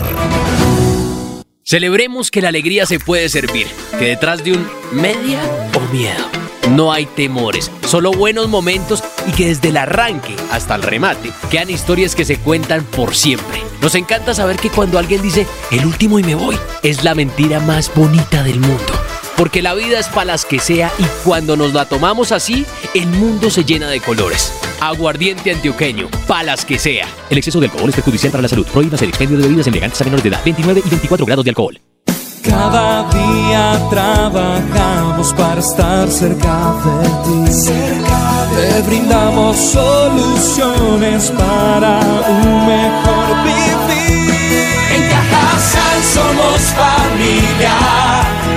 Celebremos 1.70 2.30
que 2.30 2.40
la 2.40 2.48
alegría 2.48 2.86
se 2.86 2.98
puede 2.98 3.28
servir, 3.28 3.66
que 3.98 4.06
detrás 4.06 4.42
de 4.42 4.52
un 4.52 4.66
media 4.90 5.38
o 5.74 5.80
miedo 5.92 6.24
no 6.70 6.94
hay 6.94 7.04
temores, 7.04 7.70
solo 7.86 8.10
buenos 8.10 8.48
momentos 8.48 9.04
y 9.26 9.32
que 9.32 9.48
desde 9.48 9.68
el 9.68 9.76
arranque 9.76 10.34
hasta 10.50 10.76
el 10.76 10.82
remate 10.82 11.30
quedan 11.50 11.68
historias 11.68 12.14
que 12.14 12.24
se 12.24 12.38
cuentan 12.38 12.84
por 12.84 13.14
siempre. 13.14 13.62
Nos 13.82 13.94
encanta 13.96 14.32
saber 14.32 14.56
que 14.56 14.70
cuando 14.70 14.98
alguien 14.98 15.20
dice 15.20 15.46
el 15.70 15.84
último 15.84 16.18
y 16.18 16.22
me 16.22 16.34
voy, 16.34 16.56
es 16.82 17.04
la 17.04 17.14
mentira 17.14 17.60
más 17.60 17.92
bonita 17.94 18.42
del 18.42 18.60
mundo 18.60 18.94
porque 19.38 19.62
la 19.62 19.72
vida 19.74 20.00
es 20.00 20.08
para 20.08 20.24
las 20.24 20.44
que 20.44 20.58
sea 20.58 20.90
y 20.98 21.04
cuando 21.24 21.56
nos 21.56 21.72
la 21.72 21.84
tomamos 21.84 22.32
así, 22.32 22.66
el 22.94 23.06
mundo 23.08 23.50
se 23.50 23.64
llena 23.64 23.88
de 23.88 24.00
colores. 24.00 24.52
Aguardiente 24.80 25.52
antioqueño, 25.52 26.08
palas 26.26 26.64
que 26.64 26.78
sea. 26.78 27.06
El 27.30 27.38
exceso 27.38 27.60
de 27.60 27.66
alcohol 27.66 27.88
es 27.88 27.94
perjudicial 27.94 28.32
para 28.32 28.42
la 28.42 28.48
salud. 28.48 28.66
Prohíbas 28.66 29.02
el 29.02 29.10
expendio 29.10 29.36
de 29.36 29.44
bebidas 29.44 29.66
elegantes 29.66 30.00
a 30.00 30.04
menores 30.04 30.22
de 30.22 30.30
edad. 30.30 30.40
29 30.44 30.82
y 30.84 30.88
24 30.88 31.26
grados 31.26 31.44
de 31.44 31.50
alcohol. 31.50 31.80
Cada 32.42 33.08
día 33.10 33.88
trabajamos 33.90 35.34
para 35.34 35.60
estar 35.60 36.08
cerca 36.08 36.74
de 36.84 37.46
ti. 37.46 37.52
Cerca 37.52 38.48
Te 38.56 38.82
brindamos 38.82 39.56
soluciones 39.56 41.30
para 41.32 42.00
un 42.28 42.66
mejor 42.66 43.44
vivir. 43.44 44.32
En 44.94 45.10
Cajasal 45.10 46.02
somos 46.02 46.60
familia 46.74 48.08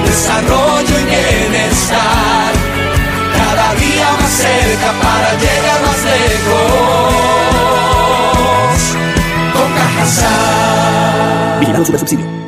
desarrollo 0.05 0.70
cerca 4.41 4.91
para 5.01 5.33
llegar 5.35 5.81
más 5.81 6.03
lejos. 6.03 7.11
Con 9.53 9.69
Cajasal. 9.73 11.59
Vigilado 11.59 11.85
Super 11.85 11.99
Subsidio. 11.99 12.41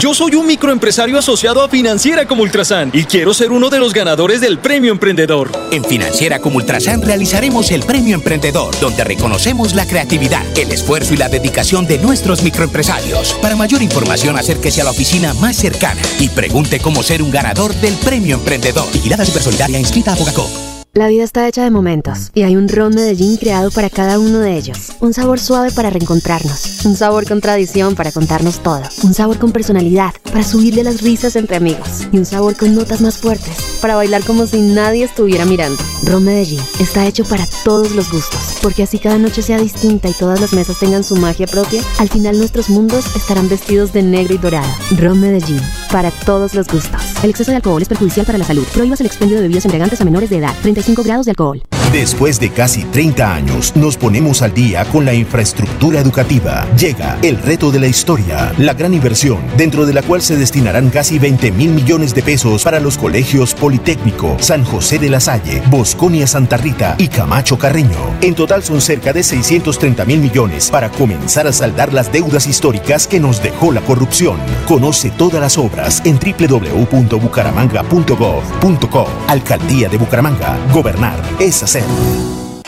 Yo 0.00 0.14
soy 0.14 0.36
un 0.36 0.46
microempresario 0.46 1.18
asociado 1.18 1.60
a 1.60 1.68
Financiera 1.68 2.28
como 2.28 2.44
Ultrasan 2.44 2.90
y 2.92 3.02
quiero 3.02 3.34
ser 3.34 3.50
uno 3.50 3.68
de 3.68 3.80
los 3.80 3.92
ganadores 3.92 4.40
del 4.40 4.60
Premio 4.60 4.92
Emprendedor. 4.92 5.50
En 5.72 5.84
Financiera 5.84 6.38
como 6.38 6.58
Ultrasan 6.58 7.02
realizaremos 7.02 7.72
el 7.72 7.82
Premio 7.82 8.14
Emprendedor, 8.14 8.78
donde 8.78 9.02
reconocemos 9.02 9.74
la 9.74 9.88
creatividad, 9.88 10.44
el 10.56 10.70
esfuerzo 10.70 11.14
y 11.14 11.16
la 11.16 11.28
dedicación 11.28 11.88
de 11.88 11.98
nuestros 11.98 12.44
microempresarios. 12.44 13.32
Para 13.42 13.56
mayor 13.56 13.82
información, 13.82 14.38
acérquese 14.38 14.82
a 14.82 14.84
la 14.84 14.92
oficina 14.92 15.34
más 15.34 15.56
cercana 15.56 16.00
y 16.20 16.28
pregunte 16.28 16.78
cómo 16.78 17.02
ser 17.02 17.20
un 17.20 17.32
ganador 17.32 17.74
del 17.74 17.94
Premio 17.94 18.36
Emprendedor. 18.36 18.86
Vigilada 18.92 19.24
Supersolidaria 19.24 19.80
inscrita 19.80 20.12
a 20.12 20.14
Bogacop. 20.14 20.67
La 20.98 21.06
vida 21.06 21.22
está 21.22 21.46
hecha 21.46 21.62
de 21.62 21.70
momentos 21.70 22.32
y 22.34 22.42
hay 22.42 22.56
un 22.56 22.66
ron 22.66 22.92
Medellín 22.92 23.36
creado 23.36 23.70
para 23.70 23.88
cada 23.88 24.18
uno 24.18 24.40
de 24.40 24.56
ellos. 24.56 24.96
Un 24.98 25.14
sabor 25.14 25.38
suave 25.38 25.70
para 25.70 25.90
reencontrarnos, 25.90 26.84
un 26.84 26.96
sabor 26.96 27.24
con 27.24 27.40
tradición 27.40 27.94
para 27.94 28.10
contarnos 28.10 28.64
todo, 28.64 28.82
un 29.04 29.14
sabor 29.14 29.38
con 29.38 29.52
personalidad 29.52 30.12
para 30.24 30.42
subirle 30.42 30.82
las 30.82 31.00
risas 31.02 31.36
entre 31.36 31.54
amigos. 31.54 32.08
Y 32.10 32.18
un 32.18 32.24
sabor 32.24 32.56
con 32.56 32.74
notas 32.74 33.00
más 33.00 33.16
fuertes 33.16 33.77
para 33.78 33.96
bailar 33.96 34.24
como 34.24 34.46
si 34.46 34.60
nadie 34.60 35.04
estuviera 35.04 35.44
mirando. 35.44 35.82
Ron 36.04 36.24
Medellín 36.24 36.60
está 36.80 37.06
hecho 37.06 37.24
para 37.24 37.46
todos 37.64 37.92
los 37.92 38.10
gustos, 38.10 38.56
porque 38.62 38.82
así 38.82 38.98
cada 38.98 39.18
noche 39.18 39.42
sea 39.42 39.58
distinta 39.58 40.08
y 40.08 40.12
todas 40.12 40.40
las 40.40 40.52
mesas 40.52 40.78
tengan 40.78 41.04
su 41.04 41.16
magia 41.16 41.46
propia, 41.46 41.82
al 41.98 42.08
final 42.08 42.38
nuestros 42.38 42.68
mundos 42.68 43.04
estarán 43.16 43.48
vestidos 43.48 43.92
de 43.92 44.02
negro 44.02 44.34
y 44.34 44.38
dorado. 44.38 44.68
Ron 44.96 45.20
Medellín, 45.20 45.60
para 45.90 46.10
todos 46.10 46.54
los 46.54 46.66
gustos. 46.68 47.02
El 47.22 47.30
exceso 47.30 47.50
de 47.50 47.56
alcohol 47.56 47.82
es 47.82 47.88
perjudicial 47.88 48.26
para 48.26 48.38
la 48.38 48.44
salud. 48.44 48.66
Prohíbas 48.74 49.00
el 49.00 49.06
expendio 49.06 49.36
de 49.36 49.42
bebidas 49.42 49.64
embriagantes 49.64 50.00
a 50.00 50.04
menores 50.04 50.30
de 50.30 50.38
edad. 50.38 50.54
35 50.62 51.02
grados 51.02 51.26
de 51.26 51.32
alcohol. 51.32 51.62
Después 51.92 52.38
de 52.38 52.50
casi 52.50 52.84
30 52.84 53.34
años, 53.34 53.74
nos 53.74 53.96
ponemos 53.96 54.42
al 54.42 54.52
día 54.52 54.84
con 54.84 55.06
la 55.06 55.14
infraestructura 55.14 56.00
educativa. 56.00 56.66
Llega 56.76 57.16
el 57.22 57.38
reto 57.38 57.70
de 57.70 57.80
la 57.80 57.86
historia, 57.86 58.52
la 58.58 58.74
gran 58.74 58.92
inversión, 58.92 59.38
dentro 59.56 59.86
de 59.86 59.94
la 59.94 60.02
cual 60.02 60.20
se 60.20 60.36
destinarán 60.36 60.90
casi 60.90 61.18
20 61.18 61.50
mil 61.52 61.70
millones 61.70 62.14
de 62.14 62.22
pesos 62.22 62.62
para 62.62 62.78
los 62.78 62.98
colegios 62.98 63.54
Politécnico, 63.54 64.36
San 64.38 64.64
José 64.64 64.98
de 64.98 65.08
la 65.08 65.18
Salle, 65.18 65.62
Bosconia 65.70 66.26
Santa 66.26 66.58
Rita 66.58 66.94
y 66.98 67.08
Camacho 67.08 67.58
Carreño. 67.58 68.18
En 68.20 68.34
total 68.34 68.62
son 68.62 68.82
cerca 68.82 69.14
de 69.14 69.22
630 69.22 70.04
mil 70.04 70.20
millones 70.20 70.68
para 70.70 70.90
comenzar 70.90 71.46
a 71.46 71.54
saldar 71.54 71.94
las 71.94 72.12
deudas 72.12 72.46
históricas 72.46 73.06
que 73.06 73.18
nos 73.18 73.42
dejó 73.42 73.72
la 73.72 73.80
corrupción. 73.80 74.36
Conoce 74.66 75.08
todas 75.10 75.40
las 75.40 75.56
obras 75.56 76.02
en 76.04 76.18
www.bucaramanga.gov.co. 76.18 79.08
Alcaldía 79.26 79.88
de 79.88 79.96
Bucaramanga. 79.96 80.58
Gobernar 80.70 81.18
es 81.40 81.62
hacer. 81.62 81.77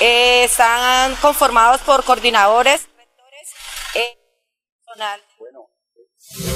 Eh, 0.00 0.44
están 0.44 1.12
conformados 1.20 1.80
por 1.82 2.04
coordinadores, 2.04 2.88
rectores, 2.96 3.48
eh, 3.94 4.18
personal. 4.86 5.20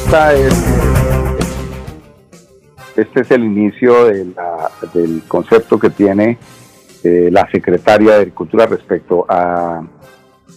Esta 0.04 0.32
es, 0.34 0.54
este 2.96 3.20
es 3.20 3.30
el 3.30 3.44
inicio 3.44 4.04
de 4.06 4.24
la- 4.26 4.70
del 4.92 5.22
concepto 5.28 5.78
que 5.78 5.90
tiene 5.90 6.38
eh, 7.02 7.28
la 7.30 7.46
secretaria 7.50 8.12
de 8.12 8.16
Agricultura 8.20 8.64
respecto 8.66 9.26
a 9.28 9.82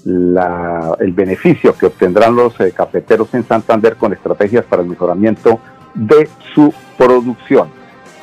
la- 0.05 0.95
el 0.99 1.11
beneficio 1.11 1.77
que 1.77 1.87
obtendrán 1.87 2.35
los 2.37 2.57
eh, 2.61 2.71
cafeteros 2.71 3.33
en 3.33 3.45
Santander 3.45 3.97
con 3.97 4.13
estrategias 4.13 4.63
para 4.63 4.81
el 4.81 4.87
mejoramiento 4.87 5.59
de 5.93 6.29
su 6.53 6.73
producción. 6.97 7.69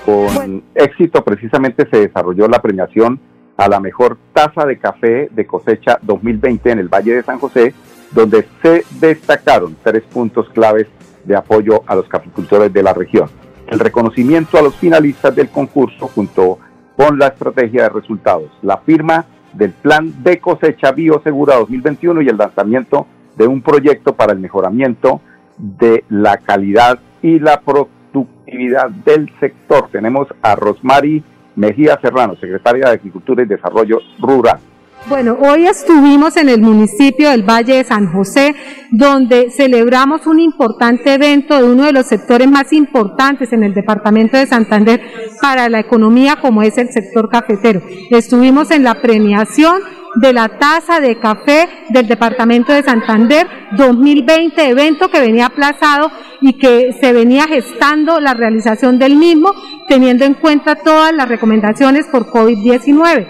Con 0.07 0.64
éxito 0.75 1.23
precisamente 1.25 1.87
se 1.90 1.99
desarrolló 2.09 2.47
la 2.49 2.62
premiación 2.62 3.21
a 3.56 3.68
la 3.68 3.80
mejor 3.80 4.18
taza 4.32 4.66
de 4.66 4.78
café 4.78 5.28
de 5.30 5.46
cosecha 5.46 5.99
2020 6.02 6.70
en 6.70 6.78
el 6.78 6.88
Valle 6.88 7.14
de 7.14 7.23
San 7.23 7.38
José, 7.38 7.75
donde 8.12 8.46
se 8.62 8.84
destacaron 9.00 9.76
tres 9.82 10.02
puntos 10.04 10.49
claves 10.50 10.87
de 11.25 11.37
apoyo 11.37 11.82
a 11.87 11.94
los 11.94 12.08
caficultores 12.08 12.73
de 12.73 12.82
la 12.82 12.92
región. 12.92 13.28
El 13.66 13.78
reconocimiento 13.78 14.58
a 14.58 14.62
los 14.62 14.76
finalistas 14.76 15.34
del 15.34 15.49
concurso 15.49 16.08
junto 16.08 16.58
con 16.96 17.18
la 17.18 17.28
estrategia 17.28 17.84
de 17.84 17.88
resultados, 17.88 18.50
la 18.62 18.78
firma 18.78 19.25
del 19.52 19.73
Plan 19.73 20.23
de 20.23 20.38
Cosecha 20.38 20.92
Biosegura 20.92 21.56
2021 21.56 22.23
y 22.23 22.28
el 22.28 22.37
lanzamiento 22.37 23.06
de 23.37 23.46
un 23.46 23.62
proyecto 23.62 24.14
para 24.14 24.32
el 24.32 24.38
mejoramiento 24.38 25.20
de 25.58 26.04
la 26.08 26.37
calidad 26.38 26.99
y 27.23 27.38
la 27.38 27.61
productividad 27.61 28.90
del 28.90 29.32
sector. 29.40 29.88
Tenemos 29.90 30.28
a 30.42 30.54
Rosmary 30.56 31.23
Mejía 31.56 31.99
Serrano, 32.00 32.34
secretaria 32.37 32.87
de 32.87 32.92
Agricultura 32.92 33.42
y 33.42 33.46
Desarrollo 33.46 33.99
Rural. 34.18 34.58
Bueno, 35.06 35.37
hoy 35.38 35.66
estuvimos 35.66 36.34
en 36.38 36.49
el 36.49 36.62
municipio 36.62 37.30
del 37.30 37.42
Valle 37.42 37.75
de 37.75 37.84
San 37.84 38.11
José, 38.11 38.54
donde 38.90 39.50
celebramos 39.50 40.26
un 40.26 40.40
importante 40.40 41.12
evento 41.12 41.58
de 41.58 41.64
uno 41.64 41.84
de 41.84 41.92
los 41.92 42.06
sectores 42.06 42.49
más 42.50 42.73
importantes 42.73 43.52
en 43.52 43.64
el 43.64 43.75
departamento 43.75 44.38
de 44.38 44.46
Santander 44.46 45.02
para 45.42 45.68
la 45.68 45.80
economía, 45.80 46.37
como 46.40 46.62
es 46.62 46.78
el 46.78 46.88
sector 46.88 47.28
cafetero. 47.28 47.82
Estuvimos 48.08 48.70
en 48.70 48.82
la 48.82 49.02
premiación 49.02 49.82
de 50.16 50.33
la 50.33 50.49
taza 50.49 51.00
de 51.00 51.18
café 51.18 51.68
del 51.88 52.06
departamento 52.06 52.73
de 52.73 52.83
Santander 52.83 53.47
2020, 53.76 54.68
evento 54.68 55.11
que 55.11 55.21
venía 55.21 55.47
aplazado 55.47 56.11
y 56.40 56.54
que 56.54 56.94
se 57.00 57.12
venía 57.12 57.47
gestando 57.47 58.21
la 58.21 58.35
realización 58.35 58.99
del 58.99 59.16
mismo, 59.16 59.52
teniendo 59.88 60.25
en 60.25 60.35
cuenta 60.35 60.76
todas 60.76 61.12
las 61.12 61.28
recomendaciones 61.28 62.06
por 62.06 62.26
COVID-19. 62.26 63.26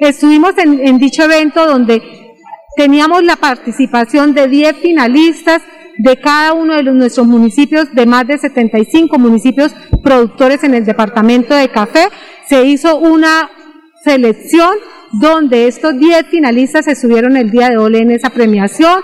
Estuvimos 0.00 0.52
en, 0.58 0.98
dicho 0.98 1.22
evento 1.22 1.66
donde 1.66 2.02
teníamos 2.76 3.22
la 3.22 3.36
participación 3.36 4.34
de 4.34 4.48
10 4.48 4.76
finalistas 4.76 5.62
de 5.98 6.20
cada 6.20 6.52
uno 6.52 6.74
de 6.74 6.82
nuestros 6.82 7.26
municipios, 7.26 7.92
de 7.94 8.04
más 8.04 8.26
de 8.26 8.36
75 8.36 9.18
municipios 9.18 9.74
productores 10.02 10.62
en 10.64 10.74
el 10.74 10.84
departamento 10.84 11.54
de 11.54 11.70
café. 11.70 12.08
Se 12.46 12.64
hizo 12.64 12.98
una 12.98 13.50
selección 14.04 14.76
donde 15.12 15.66
estos 15.66 15.98
10 15.98 16.26
finalistas 16.26 16.86
estuvieron 16.88 17.36
el 17.36 17.50
día 17.50 17.70
de 17.70 17.78
hoy 17.78 17.96
en 17.96 18.10
esa 18.10 18.30
premiación, 18.30 19.02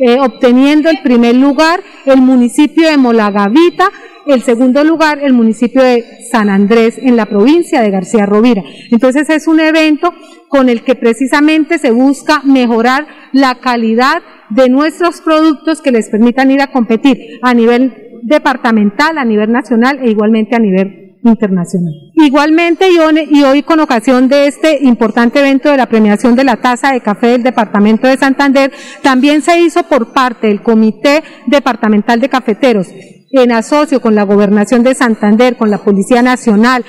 eh, 0.00 0.18
obteniendo 0.20 0.90
el 0.90 1.00
primer 1.02 1.36
lugar 1.36 1.80
el 2.04 2.20
municipio 2.20 2.88
de 2.88 2.96
Molagavita, 2.96 3.90
el 4.26 4.42
segundo 4.42 4.82
lugar 4.84 5.18
el 5.22 5.32
municipio 5.32 5.82
de 5.82 6.04
San 6.30 6.48
Andrés 6.48 6.98
en 6.98 7.16
la 7.16 7.26
provincia 7.26 7.80
de 7.80 7.90
García 7.90 8.26
Rovira. 8.26 8.62
Entonces 8.90 9.28
es 9.30 9.46
un 9.46 9.60
evento 9.60 10.12
con 10.48 10.68
el 10.68 10.82
que 10.82 10.94
precisamente 10.94 11.78
se 11.78 11.90
busca 11.90 12.40
mejorar 12.44 13.06
la 13.32 13.56
calidad 13.56 14.22
de 14.50 14.68
nuestros 14.68 15.20
productos 15.20 15.80
que 15.80 15.92
les 15.92 16.08
permitan 16.08 16.50
ir 16.50 16.62
a 16.62 16.72
competir 16.72 17.38
a 17.42 17.54
nivel 17.54 18.20
departamental, 18.22 19.18
a 19.18 19.24
nivel 19.24 19.52
nacional 19.52 19.98
e 20.02 20.10
igualmente 20.10 20.56
a 20.56 20.58
nivel 20.58 21.03
internacional. 21.24 21.92
Igualmente, 22.14 22.88
y 22.90 23.42
hoy, 23.42 23.62
con 23.62 23.80
ocasión 23.80 24.28
de 24.28 24.46
este 24.46 24.84
importante 24.84 25.40
evento 25.40 25.70
de 25.70 25.76
la 25.76 25.86
premiación 25.86 26.36
de 26.36 26.44
la 26.44 26.56
taza 26.56 26.92
de 26.92 27.00
café 27.00 27.28
del 27.28 27.42
Departamento 27.42 28.06
de 28.06 28.16
Santander, 28.16 28.72
también 29.02 29.42
se 29.42 29.60
hizo 29.60 29.82
por 29.84 30.12
parte 30.12 30.48
del 30.48 30.62
Comité 30.62 31.22
Departamental 31.46 32.20
de 32.20 32.28
Cafeteros, 32.28 32.88
en 33.30 33.52
asocio 33.52 34.00
con 34.00 34.14
la 34.14 34.22
Gobernación 34.22 34.82
de 34.82 34.94
Santander, 34.94 35.56
con 35.56 35.70
la 35.70 35.78
Policía 35.78 36.22
Nacional 36.22 36.84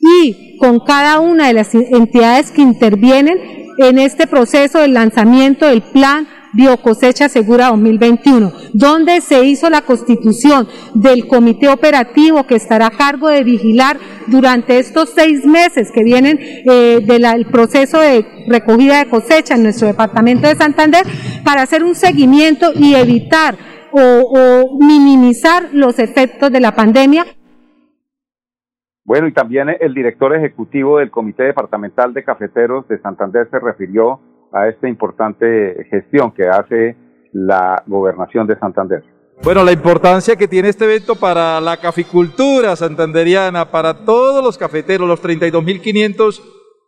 y 0.00 0.56
con 0.58 0.80
cada 0.80 1.20
una 1.20 1.48
de 1.48 1.54
las 1.54 1.74
entidades 1.74 2.50
que 2.50 2.62
intervienen 2.62 3.38
en 3.78 3.98
este 3.98 4.26
proceso 4.26 4.78
del 4.78 4.94
lanzamiento 4.94 5.66
del 5.66 5.82
plan 5.82 6.28
Biocosecha 6.54 7.28
Segura 7.28 7.68
2021, 7.68 8.52
donde 8.72 9.20
se 9.20 9.44
hizo 9.44 9.68
la 9.70 9.82
constitución 9.82 10.68
del 10.94 11.26
comité 11.26 11.68
operativo 11.68 12.46
que 12.46 12.54
estará 12.54 12.86
a 12.86 12.90
cargo 12.90 13.28
de 13.28 13.44
vigilar 13.44 13.98
durante 14.26 14.78
estos 14.78 15.10
seis 15.10 15.44
meses 15.44 15.90
que 15.92 16.04
vienen 16.04 16.38
eh, 16.40 17.00
del 17.04 17.46
proceso 17.46 17.98
de 17.98 18.24
recogida 18.48 18.98
de 18.98 19.10
cosecha 19.10 19.54
en 19.54 19.64
nuestro 19.64 19.88
departamento 19.88 20.48
de 20.48 20.54
Santander 20.54 21.04
para 21.44 21.62
hacer 21.62 21.82
un 21.82 21.94
seguimiento 21.94 22.72
y 22.74 22.94
evitar 22.94 23.56
o, 23.90 24.00
o 24.00 24.78
minimizar 24.78 25.68
los 25.72 25.98
efectos 25.98 26.50
de 26.50 26.60
la 26.60 26.74
pandemia. 26.74 27.26
Bueno, 29.04 29.28
y 29.28 29.32
también 29.32 29.68
el 29.80 29.92
director 29.92 30.34
ejecutivo 30.34 30.98
del 30.98 31.10
Comité 31.10 31.42
Departamental 31.42 32.14
de 32.14 32.24
Cafeteros 32.24 32.88
de 32.88 32.98
Santander 32.98 33.48
se 33.50 33.58
refirió 33.58 34.20
a 34.54 34.68
esta 34.68 34.88
importante 34.88 35.86
gestión 35.90 36.32
que 36.32 36.48
hace 36.48 36.96
la 37.32 37.82
gobernación 37.86 38.46
de 38.46 38.58
Santander. 38.58 39.02
Bueno, 39.42 39.64
la 39.64 39.72
importancia 39.72 40.36
que 40.36 40.48
tiene 40.48 40.68
este 40.68 40.84
evento 40.84 41.16
para 41.16 41.60
la 41.60 41.76
caficultura 41.76 42.76
santanderiana, 42.76 43.70
para 43.70 44.04
todos 44.04 44.42
los 44.42 44.56
cafeteros, 44.56 45.08
los 45.08 45.22
32.500 45.22 46.40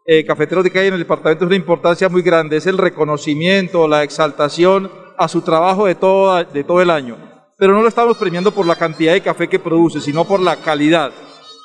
eh, 0.06 0.24
cafeteros 0.24 0.64
que 0.70 0.78
hay 0.78 0.86
en 0.86 0.94
el 0.94 1.00
departamento, 1.00 1.44
es 1.44 1.48
una 1.48 1.56
importancia 1.56 2.08
muy 2.08 2.22
grande, 2.22 2.56
es 2.56 2.66
el 2.66 2.78
reconocimiento, 2.78 3.88
la 3.88 4.04
exaltación 4.04 4.88
a 5.18 5.26
su 5.26 5.42
trabajo 5.42 5.86
de 5.86 5.96
todo, 5.96 6.44
de 6.44 6.64
todo 6.64 6.80
el 6.80 6.90
año. 6.90 7.16
Pero 7.58 7.72
no 7.72 7.82
lo 7.82 7.88
estamos 7.88 8.16
premiando 8.16 8.52
por 8.52 8.66
la 8.66 8.76
cantidad 8.76 9.14
de 9.14 9.22
café 9.22 9.48
que 9.48 9.58
produce, 9.58 10.00
sino 10.00 10.24
por 10.24 10.40
la 10.40 10.56
calidad. 10.56 11.10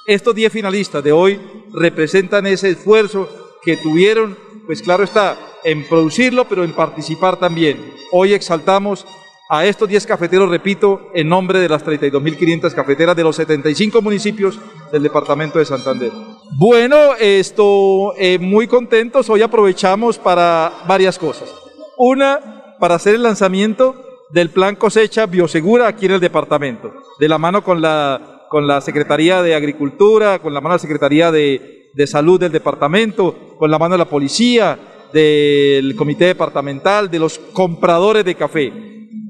Estos 0.08 0.34
10 0.34 0.52
finalistas 0.52 1.04
de 1.04 1.12
hoy 1.12 1.40
representan 1.74 2.48
ese 2.48 2.72
esfuerzo 2.72 3.30
que 3.62 3.78
tuvieron, 3.78 4.36
pues 4.72 4.82
claro 4.82 5.04
está, 5.04 5.36
en 5.66 5.86
producirlo, 5.86 6.48
pero 6.48 6.64
en 6.64 6.72
participar 6.72 7.36
también. 7.36 7.94
Hoy 8.10 8.32
exaltamos 8.32 9.06
a 9.50 9.66
estos 9.66 9.90
10 9.90 10.06
cafeteros, 10.06 10.50
repito, 10.50 11.10
en 11.14 11.28
nombre 11.28 11.60
de 11.60 11.68
las 11.68 11.86
32.500 11.86 12.74
cafeteras 12.74 13.14
de 13.18 13.24
los 13.26 13.36
75 13.36 14.02
municipios 14.02 14.58
del 14.94 15.04
departamento 15.04 15.60
de 15.60 15.66
Santander. 15.66 16.14
Bueno, 16.58 17.16
esto, 17.20 18.14
eh, 18.18 18.40
muy 18.40 18.66
contentos, 18.68 19.30
hoy 19.30 19.42
aprovechamos 19.42 20.18
para 20.18 20.72
varias 20.88 21.20
cosas. 21.20 21.54
Una, 21.98 22.78
para 22.80 22.96
hacer 22.96 23.16
el 23.16 23.24
lanzamiento 23.24 24.02
del 24.30 24.52
plan 24.52 24.78
cosecha 24.78 25.26
biosegura 25.26 25.90
aquí 25.90 26.06
en 26.06 26.14
el 26.14 26.22
departamento, 26.22 26.94
de 27.20 27.28
la 27.28 27.38
mano 27.38 27.62
con 27.62 27.82
la, 27.82 28.46
con 28.50 28.68
la 28.68 28.80
Secretaría 28.80 29.42
de 29.42 29.54
Agricultura, 29.54 30.40
con 30.40 30.54
la 30.54 30.62
mano 30.62 30.76
de 30.76 30.78
la 30.78 30.80
Secretaría 30.80 31.30
de, 31.30 31.81
de 31.94 32.08
Salud 32.08 32.40
del 32.40 32.52
departamento, 32.52 33.56
con 33.58 33.70
la 33.70 33.80
mano 33.80 33.96
de 33.96 34.00
la 34.00 34.10
Policía, 34.10 34.78
del 35.14 35.96
Comité 35.96 36.26
Departamental, 36.26 37.12
de 37.12 37.20
los 37.20 37.40
compradores 37.40 38.26
de 38.26 38.36
café. 38.36 38.72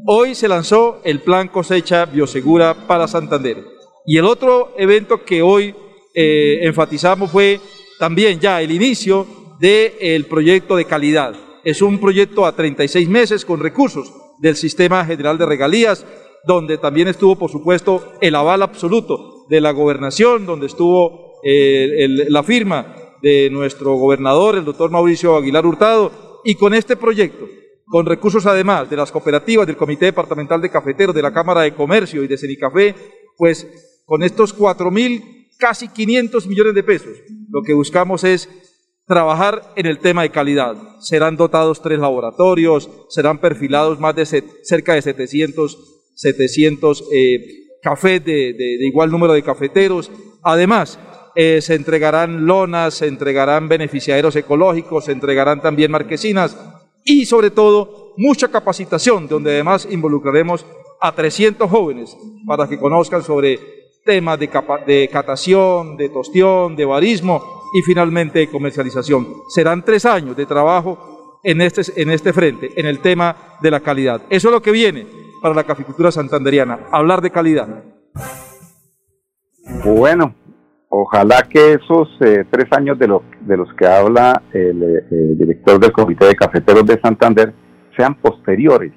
Hoy 0.06 0.36
se 0.36 0.48
lanzó 0.48 1.02
el 1.04 1.22
Plan 1.22 1.48
Cosecha 1.48 2.06
Biosegura 2.06 2.88
para 2.88 3.08
Santander. 3.08 3.64
Y 4.06 4.18
el 4.18 4.26
otro 4.26 4.74
evento 4.78 5.24
que 5.24 5.42
hoy 5.42 5.76
eh, 6.14 6.60
enfatizamos 6.64 7.32
fue 7.32 7.60
también 8.00 8.40
ya 8.40 8.62
el 8.62 8.72
inicio 8.72 9.28
del 9.60 10.26
proyecto 10.26 10.76
de 10.76 10.86
calidad. 10.86 11.36
Es 11.64 11.82
un 11.82 12.00
proyecto 12.00 12.46
a 12.46 12.56
36 12.56 13.08
meses 13.08 13.46
con 13.46 13.60
recursos 13.60 14.12
del 14.40 14.56
Sistema 14.56 15.06
General 15.06 15.38
de 15.38 15.46
Regalías, 15.46 16.06
donde 16.46 16.80
también 16.80 17.08
estuvo, 17.08 17.36
por 17.36 17.52
supuesto, 17.52 18.14
el 18.22 18.34
aval 18.34 18.64
absoluto 18.64 19.46
de 19.50 19.62
la 19.62 19.72
gobernación, 19.72 20.48
donde 20.48 20.66
estuvo 20.66 21.31
la 21.44 22.44
firma 22.44 22.96
de 23.22 23.50
nuestro 23.52 23.96
gobernador, 23.96 24.56
el 24.56 24.66
doctor 24.66 24.92
Mauricio 24.92 25.36
Aguilar 25.36 25.66
Hurtado, 25.66 26.42
y 26.44 26.56
con 26.56 26.74
este 26.74 26.96
proyecto, 26.96 27.48
con 27.86 28.06
recursos 28.06 28.46
además 28.46 28.90
de 28.90 28.98
las 28.98 29.12
cooperativas, 29.12 29.68
del 29.68 29.78
Comité 29.78 30.06
Departamental 30.06 30.62
de 30.62 30.70
Cafeteros, 30.70 31.16
de 31.16 31.22
la 31.22 31.34
Cámara 31.34 31.62
de 31.62 31.74
Comercio 31.74 32.24
y 32.24 32.28
de 32.28 32.38
Cenicafé, 32.38 32.96
pues 33.38 33.68
con 34.06 34.24
estos 34.24 34.54
cuatro 34.54 34.92
mil, 34.92 35.48
casi 35.58 35.88
500 35.88 36.48
millones 36.48 36.74
de 36.74 36.84
pesos, 36.84 37.18
lo 37.50 37.62
que 37.62 37.74
buscamos 37.74 38.24
es 38.24 38.50
trabajar 39.12 39.74
en 39.76 39.86
el 39.86 40.00
tema 40.00 40.24
de 40.24 40.32
calidad. 40.32 40.76
Serán 41.00 41.36
dotados 41.36 41.82
tres 41.82 42.00
laboratorios, 42.00 42.90
serán 43.10 43.40
perfilados 43.40 44.00
más 44.00 44.16
de 44.16 44.26
cerca 44.26 44.94
de 44.94 45.02
700, 45.02 45.78
700 46.16 47.04
eh, 47.12 47.62
cafés 47.82 48.24
de, 48.24 48.56
igual 48.82 49.12
número 49.12 49.34
de 49.34 49.44
cafeteros. 49.44 50.10
Además, 50.44 50.98
eh, 51.36 51.62
se 51.62 51.76
entregarán 51.76 52.46
lonas, 52.46 52.96
se 52.96 53.08
entregarán 53.08 53.68
beneficiarios 53.68 54.36
ecológicos, 54.36 55.06
se 55.06 55.12
entregarán 55.12 55.62
también 55.62 55.92
marquesinas 55.92 56.58
y 57.06 57.26
sobre 57.26 57.52
todo 57.52 58.14
mucha 58.18 58.50
capacitación, 58.50 59.28
donde 59.28 59.52
además 59.52 59.88
involucraremos 59.90 60.66
a 61.00 61.12
300 61.14 61.70
jóvenes 61.70 62.16
para 62.46 62.68
que 62.68 62.78
conozcan 62.80 63.24
sobre 63.24 63.60
temas 64.06 64.40
de, 64.40 64.50
de 64.86 65.10
catación, 65.12 65.98
de 65.98 66.10
tostión, 66.10 66.76
de 66.76 66.86
barismo 66.86 67.62
y 67.74 67.82
finalmente 67.82 68.48
comercialización. 68.50 69.28
Serán 69.50 69.84
tres 69.84 70.06
años 70.06 70.36
de 70.36 70.46
trabajo 70.46 71.40
en 71.44 71.62
este, 71.62 71.82
en 72.02 72.12
este 72.12 72.34
frente, 72.34 72.70
en 72.76 72.86
el 72.86 73.00
tema 73.00 73.58
de 73.62 73.72
la 73.72 73.80
calidad. 73.80 74.22
Eso 74.30 74.50
es 74.50 74.52
lo 74.54 74.62
que 74.62 74.72
viene 74.72 75.08
para 75.42 75.56
la 75.56 75.64
caficultura 75.64 76.12
santanderiana, 76.12 76.88
hablar 76.92 77.22
de 77.22 77.32
calidad. 77.32 77.84
Bueno, 79.84 80.36
ojalá 80.92 81.48
que 81.50 81.74
esos 81.74 82.10
eh, 82.20 82.46
tres 82.50 82.66
años 82.72 83.00
de, 83.00 83.08
de 83.42 83.58
los 83.58 83.74
que 83.76 83.88
habla 83.88 84.44
el, 84.54 84.84
eh, 84.84 85.06
el, 85.10 85.38
director 85.38 85.80
del 85.80 85.92
Comité 85.92 86.26
de 86.26 86.36
Cafeteros 86.36 86.86
de 86.86 87.00
Santander 87.00 87.54
sean 87.98 88.16
posteriores, 88.16 88.92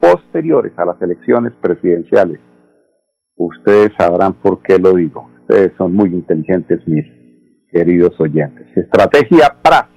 posteriores 0.00 0.72
a 0.76 0.84
las 0.84 1.00
elecciones 1.00 1.52
presidenciales. 1.60 2.40
Ustedes 3.36 3.92
sabrán 3.96 4.34
por 4.34 4.60
qué 4.62 4.78
lo 4.78 4.94
digo. 4.94 5.30
Ustedes 5.40 5.72
son 5.78 5.94
muy 5.94 6.08
inteligentes, 6.08 6.80
mis 6.86 7.04
queridos 7.70 8.18
oyentes. 8.20 8.66
Estrategia 8.76 9.56
para 9.62 9.88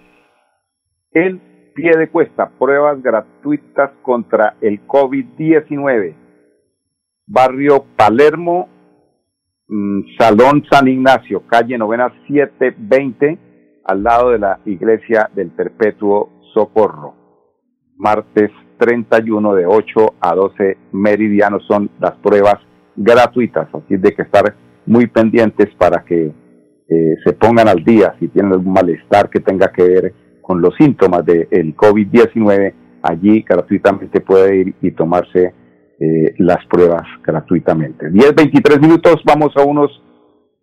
el 1.12 1.42
pie 1.74 1.98
de 1.98 2.10
cuesta, 2.10 2.52
pruebas 2.60 3.02
gratuitas 3.02 3.92
contra 4.04 4.56
el 4.62 4.86
COVID-19. 4.86 6.16
Barrio 7.26 7.86
Palermo, 7.96 8.70
Salón 10.18 10.64
San 10.72 10.88
Ignacio, 10.88 11.44
calle 11.46 11.78
novena 11.78 12.12
720, 12.28 13.38
al 13.86 14.04
lado 14.04 14.32
de 14.32 14.40
la 14.40 14.60
iglesia 14.66 15.30
del 15.36 15.52
Perpetuo 15.52 16.32
Socorro. 16.56 17.14
Martes 17.98 18.50
31 18.80 19.54
de 19.54 19.68
8 19.68 20.14
a 20.22 20.34
12 20.34 20.78
meridianos 20.94 21.64
son 21.68 21.92
las 22.00 22.14
pruebas 22.14 22.56
gratuitas, 22.96 23.68
así 23.72 23.98
de 23.98 24.16
que 24.16 24.24
estar 24.24 24.56
muy 24.88 25.06
pendientes 25.06 25.68
para 25.78 26.04
que 26.04 26.32
eh, 26.90 27.16
se 27.24 27.34
pongan 27.34 27.68
al 27.68 27.84
día 27.84 28.16
si 28.20 28.28
tienen 28.30 28.54
algún 28.54 28.74
malestar 28.74 29.30
que 29.30 29.40
tenga 29.40 29.72
que 29.72 29.84
ver 29.84 30.14
con 30.42 30.62
los 30.62 30.74
síntomas 30.78 31.24
del 31.26 31.76
COVID-19, 31.76 32.74
allí 33.04 33.46
gratuitamente 33.48 34.20
puede 34.22 34.56
ir 34.56 34.76
y 34.82 34.92
tomarse 34.92 35.54
eh, 36.00 36.34
las 36.38 36.66
pruebas 36.66 37.04
gratuitamente. 37.24 38.10
10, 38.10 38.36
23 38.36 38.80
minutos, 38.80 39.22
vamos 39.26 39.56
a 39.56 39.64
unos 39.64 40.02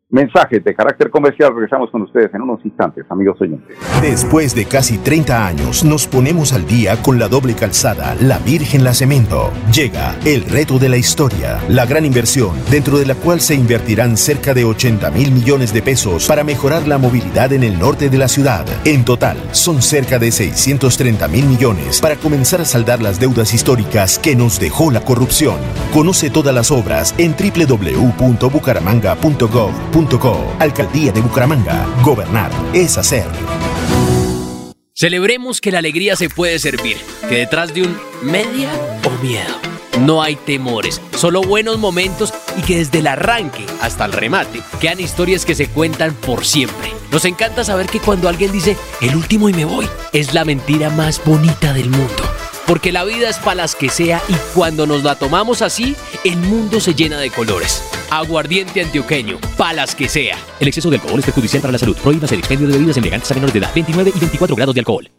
Mensajes 0.09 0.63
de 0.63 0.73
carácter 0.73 1.11
comercial. 1.11 1.53
Regresamos 1.53 1.91
con 1.91 2.03
ustedes 2.03 2.33
en 2.33 2.43
unos 2.43 2.65
instantes, 2.65 3.05
amigos 3.11 3.41
oyentes. 3.41 3.77
Después 4.01 4.55
de 4.55 4.65
casi 4.65 4.99
30 4.99 5.45
años, 5.45 5.85
nos 5.85 6.07
ponemos 6.07 6.53
al 6.53 6.65
día 6.65 7.03
con 7.03 7.19
la 7.19 7.27
doble 7.27 7.55
calzada 7.55 8.15
La 8.21 8.39
Virgen 8.39 8.85
La 8.85 8.95
Cemento. 8.95 9.51
Llega 9.75 10.15
el 10.25 10.45
reto 10.45 10.79
de 10.79 10.91
la 10.91 10.97
historia, 10.97 11.59
la 11.69 11.87
gran 11.87 12.05
inversión, 12.05 12.53
dentro 12.71 12.99
de 12.99 13.07
la 13.07 13.17
cual 13.17 13.41
se 13.41 13.57
invertirán 13.57 14.17
cerca 14.17 14.55
de 14.55 14.65
80 14.65 15.11
mil 15.11 15.33
millones 15.33 15.73
de 15.73 15.83
pesos 15.83 16.29
para 16.29 16.45
mejorar 16.45 16.87
la 16.87 16.99
movilidad 16.99 17.53
en 17.53 17.65
el 17.65 17.77
norte 17.77 18.09
de 18.09 18.19
la 18.19 18.29
ciudad. 18.29 18.65
En 18.85 19.05
total, 19.05 19.37
son 19.51 19.83
cerca 19.83 20.21
de 20.21 20.31
630 20.31 21.27
mil 21.27 21.47
millones 21.47 22.01
para 22.01 22.15
comenzar 22.15 22.61
a 22.61 22.65
saldar 22.65 23.03
las 23.03 23.19
deudas 23.19 23.53
históricas 23.53 24.21
que 24.21 24.37
nos 24.37 24.61
dejó 24.61 24.93
la 24.93 25.01
corrupción. 25.01 25.57
Conoce 25.93 26.31
todas 26.31 26.55
las 26.55 26.71
obras 26.71 27.13
en 27.19 27.35
www.bucaramanga.gov 27.35 29.96
Alcaldía 30.59 31.11
de 31.11 31.23
Bucaramanga. 31.23 31.87
Gobernar 32.03 32.51
es 32.75 32.99
hacer. 32.99 33.25
Celebremos 34.93 35.63
que 35.63 35.73
la 35.73 35.79
alegría 35.79 36.17
se 36.17 36.29
puede 36.29 36.59
servir, 36.59 36.99
que 37.31 37.37
detrás 37.37 37.73
de 37.73 37.83
un 37.85 37.97
media 38.23 38.71
o 39.05 39.23
miedo 39.23 39.55
no 40.01 40.23
hay 40.23 40.37
temores, 40.37 41.01
solo 41.17 41.41
buenos 41.41 41.79
momentos 41.79 42.35
y 42.59 42.61
que 42.61 42.77
desde 42.77 42.99
el 42.99 43.07
arranque 43.07 43.65
hasta 43.81 44.05
el 44.05 44.13
remate 44.13 44.61
quedan 44.83 45.01
historias 45.01 45.47
que 45.47 45.55
se 45.55 45.69
cuentan 45.69 46.13
por 46.13 46.45
siempre. 46.45 46.93
Nos 47.11 47.25
encanta 47.25 47.65
saber 47.65 47.87
que 47.87 48.01
cuando 48.01 48.29
alguien 48.29 48.53
dice 48.53 48.77
el 49.01 49.17
último 49.17 49.49
y 49.49 49.55
me 49.55 49.65
voy, 49.65 49.89
es 50.13 50.35
la 50.35 50.45
mentira 50.45 50.91
más 50.91 51.23
bonita 51.25 51.73
del 51.73 51.89
mundo 51.89 52.36
porque 52.67 52.93
la 52.93 53.05
vida 53.05 53.29
es 53.29 53.39
para 53.39 53.57
las 53.57 53.75
que 53.75 53.89
sea 53.89 54.23
y 54.29 54.35
cuando 54.55 54.87
nos 54.87 55.03
la 55.03 55.15
tomamos 55.15 55.63
así, 55.63 55.97
el 56.25 56.37
mundo 56.37 56.81
se 56.81 56.95
llena 56.95 57.19
de 57.19 57.31
colores. 57.31 57.83
Aguardiente 58.11 58.83
antioqueño, 58.83 59.39
palas 59.57 59.95
que 59.95 60.09
sea. 60.09 60.37
El 60.61 60.69
exceso 60.69 60.91
de 60.91 60.97
alcohol 60.97 61.19
es 61.19 61.25
perjudicial 61.25 61.63
para 61.63 61.73
la 61.73 61.79
salud. 61.79 61.97
Prohíbas 61.97 62.31
el 62.33 62.41
expendio 62.41 62.67
de 62.69 62.75
bebidas 62.75 62.97
elegantes 62.97 63.31
a 63.31 63.35
menores 63.35 63.53
de 63.53 63.61
edad, 63.61 63.71
29 63.75 64.13
y 64.15 64.19
24 64.19 64.57
grados 64.57 64.75
de 64.75 64.81
alcohol. 64.81 65.11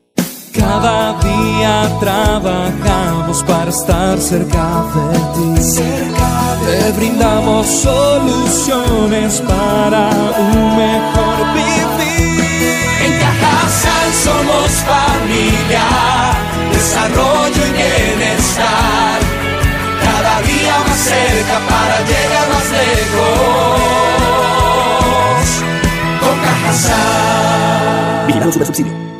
Cada 0.53 1.19
día 1.19 1.97
trabajamos 1.99 3.43
para 3.43 3.69
estar 3.69 4.19
cerca 4.19 4.83
de 4.95 5.55
ti. 5.55 5.63
Cerca 5.63 6.57
de 6.65 6.77
Te 6.83 6.91
brindamos 6.93 7.67
soluciones 7.67 9.41
para 9.41 10.09
un 10.09 10.77
mejor 10.77 11.56
Vigilado. 28.51 29.17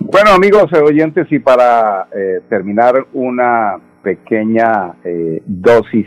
Bueno, 0.00 0.30
amigos 0.30 0.72
oyentes, 0.72 1.30
y 1.30 1.38
para 1.38 2.08
eh, 2.12 2.40
terminar 2.48 3.06
una 3.12 3.78
pequeña 4.02 4.94
eh, 5.04 5.40
dosis 5.46 6.06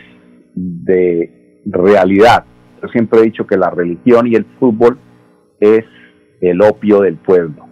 de 0.53 1.61
realidad. 1.65 2.43
Yo 2.81 2.89
siempre 2.89 3.19
he 3.19 3.23
dicho 3.23 3.47
que 3.47 3.55
la 3.55 3.69
religión 3.69 4.27
y 4.27 4.35
el 4.35 4.45
fútbol 4.59 4.99
es 5.61 5.85
el 6.41 6.61
opio 6.61 6.99
del 6.99 7.15
pueblo. 7.15 7.65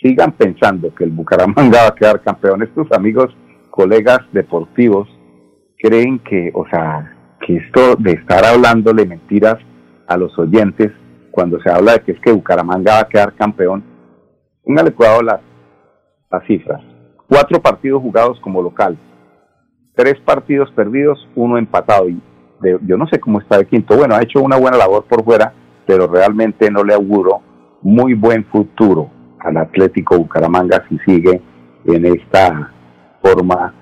Sigan 0.00 0.32
pensando 0.32 0.94
que 0.94 1.04
el 1.04 1.10
Bucaramanga 1.10 1.82
va 1.82 1.88
a 1.88 1.94
quedar 1.94 2.22
campeón. 2.22 2.62
Estos 2.62 2.90
amigos, 2.92 3.36
colegas 3.70 4.20
deportivos, 4.32 5.06
creen 5.78 6.18
que, 6.20 6.50
o 6.54 6.66
sea, 6.68 7.14
que 7.46 7.56
esto 7.56 7.96
de 7.96 8.12
estar 8.12 8.42
hablándole 8.42 9.04
mentiras 9.04 9.58
a 10.08 10.16
los 10.16 10.36
oyentes 10.38 10.92
cuando 11.36 11.60
se 11.60 11.70
habla 11.70 11.92
de 11.92 12.00
que 12.00 12.12
es 12.12 12.20
que 12.20 12.32
Bucaramanga 12.32 12.94
va 12.94 13.00
a 13.00 13.08
quedar 13.08 13.34
campeón, 13.34 13.84
póngale 14.64 14.90
cuidado 14.90 15.20
las, 15.20 15.40
las 16.30 16.42
cifras. 16.46 16.82
Cuatro 17.28 17.60
partidos 17.60 18.00
jugados 18.00 18.40
como 18.40 18.62
local, 18.62 18.96
tres 19.94 20.14
partidos 20.24 20.70
perdidos, 20.70 21.28
uno 21.34 21.58
empatado. 21.58 22.08
Y 22.08 22.18
yo 22.62 22.96
no 22.96 23.06
sé 23.08 23.20
cómo 23.20 23.38
está 23.38 23.58
de 23.58 23.66
quinto. 23.66 23.98
Bueno, 23.98 24.14
ha 24.14 24.22
hecho 24.22 24.40
una 24.40 24.56
buena 24.56 24.78
labor 24.78 25.04
por 25.04 25.24
fuera, 25.24 25.52
pero 25.86 26.06
realmente 26.06 26.70
no 26.70 26.82
le 26.82 26.94
auguro 26.94 27.42
muy 27.82 28.14
buen 28.14 28.46
futuro 28.46 29.10
al 29.38 29.58
Atlético 29.58 30.16
Bucaramanga 30.16 30.84
si 30.88 30.98
sigue 31.00 31.42
en 31.84 32.06
esta 32.06 32.72
forma 33.20 33.74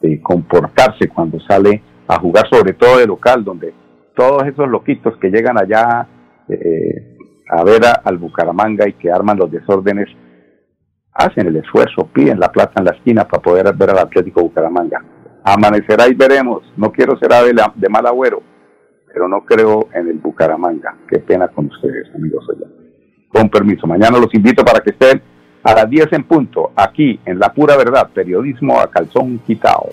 de 0.00 0.22
comportarse 0.22 1.08
cuando 1.08 1.40
sale 1.40 1.82
a 2.06 2.20
jugar, 2.20 2.44
sobre 2.48 2.74
todo 2.74 2.98
de 2.98 3.08
local, 3.08 3.42
donde 3.42 3.74
todos 4.14 4.44
esos 4.46 4.68
loquitos 4.68 5.16
que 5.16 5.30
llegan 5.30 5.58
allá 5.58 6.06
eh, 6.54 7.16
a 7.48 7.62
ver 7.64 7.82
al 8.02 8.18
Bucaramanga 8.18 8.88
y 8.88 8.94
que 8.94 9.10
arman 9.10 9.38
los 9.38 9.50
desórdenes, 9.50 10.08
hacen 11.12 11.46
el 11.46 11.56
esfuerzo, 11.56 12.08
piden 12.12 12.40
la 12.40 12.50
plata 12.50 12.74
en 12.76 12.86
la 12.86 12.92
esquina 12.92 13.28
para 13.28 13.42
poder 13.42 13.74
ver 13.74 13.90
al 13.90 13.98
Atlético 13.98 14.42
Bucaramanga. 14.42 15.04
Amanecerá 15.44 16.08
y 16.08 16.14
veremos. 16.14 16.62
No 16.76 16.90
quiero 16.92 17.18
ser 17.18 17.32
ave 17.32 17.52
de 17.74 17.88
mal 17.88 18.06
agüero, 18.06 18.42
pero 19.12 19.28
no 19.28 19.44
creo 19.44 19.88
en 19.92 20.08
el 20.08 20.18
Bucaramanga. 20.18 20.96
Qué 21.08 21.18
pena 21.18 21.48
con 21.48 21.66
ustedes, 21.66 22.08
amigos 22.14 22.46
Con 23.28 23.50
permiso, 23.50 23.86
mañana 23.86 24.18
los 24.18 24.32
invito 24.34 24.64
para 24.64 24.80
que 24.80 24.90
estén 24.90 25.20
a 25.64 25.74
las 25.74 25.88
10 25.88 26.12
en 26.12 26.24
punto, 26.24 26.72
aquí 26.74 27.20
en 27.24 27.38
La 27.38 27.52
Pura 27.52 27.76
Verdad, 27.76 28.08
periodismo 28.12 28.80
a 28.80 28.90
calzón 28.90 29.38
quitado. 29.46 29.90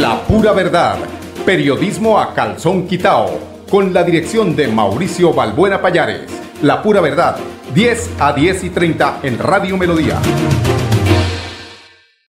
La 0.00 0.20
Pura 0.26 0.52
Verdad, 0.52 0.96
periodismo 1.44 2.18
a 2.18 2.34
calzón 2.34 2.88
quitado, 2.88 3.38
con 3.70 3.92
la 3.92 4.04
dirección 4.04 4.54
de 4.54 4.68
Mauricio 4.68 5.32
Balbuena 5.32 5.80
Payares. 5.80 6.30
La 6.62 6.82
Pura 6.82 7.00
Verdad, 7.00 7.36
10 7.74 8.10
a 8.18 8.32
10 8.32 8.64
y 8.64 8.70
30 8.70 9.20
en 9.22 9.38
Radio 9.38 9.76
Melodía. 9.76 10.20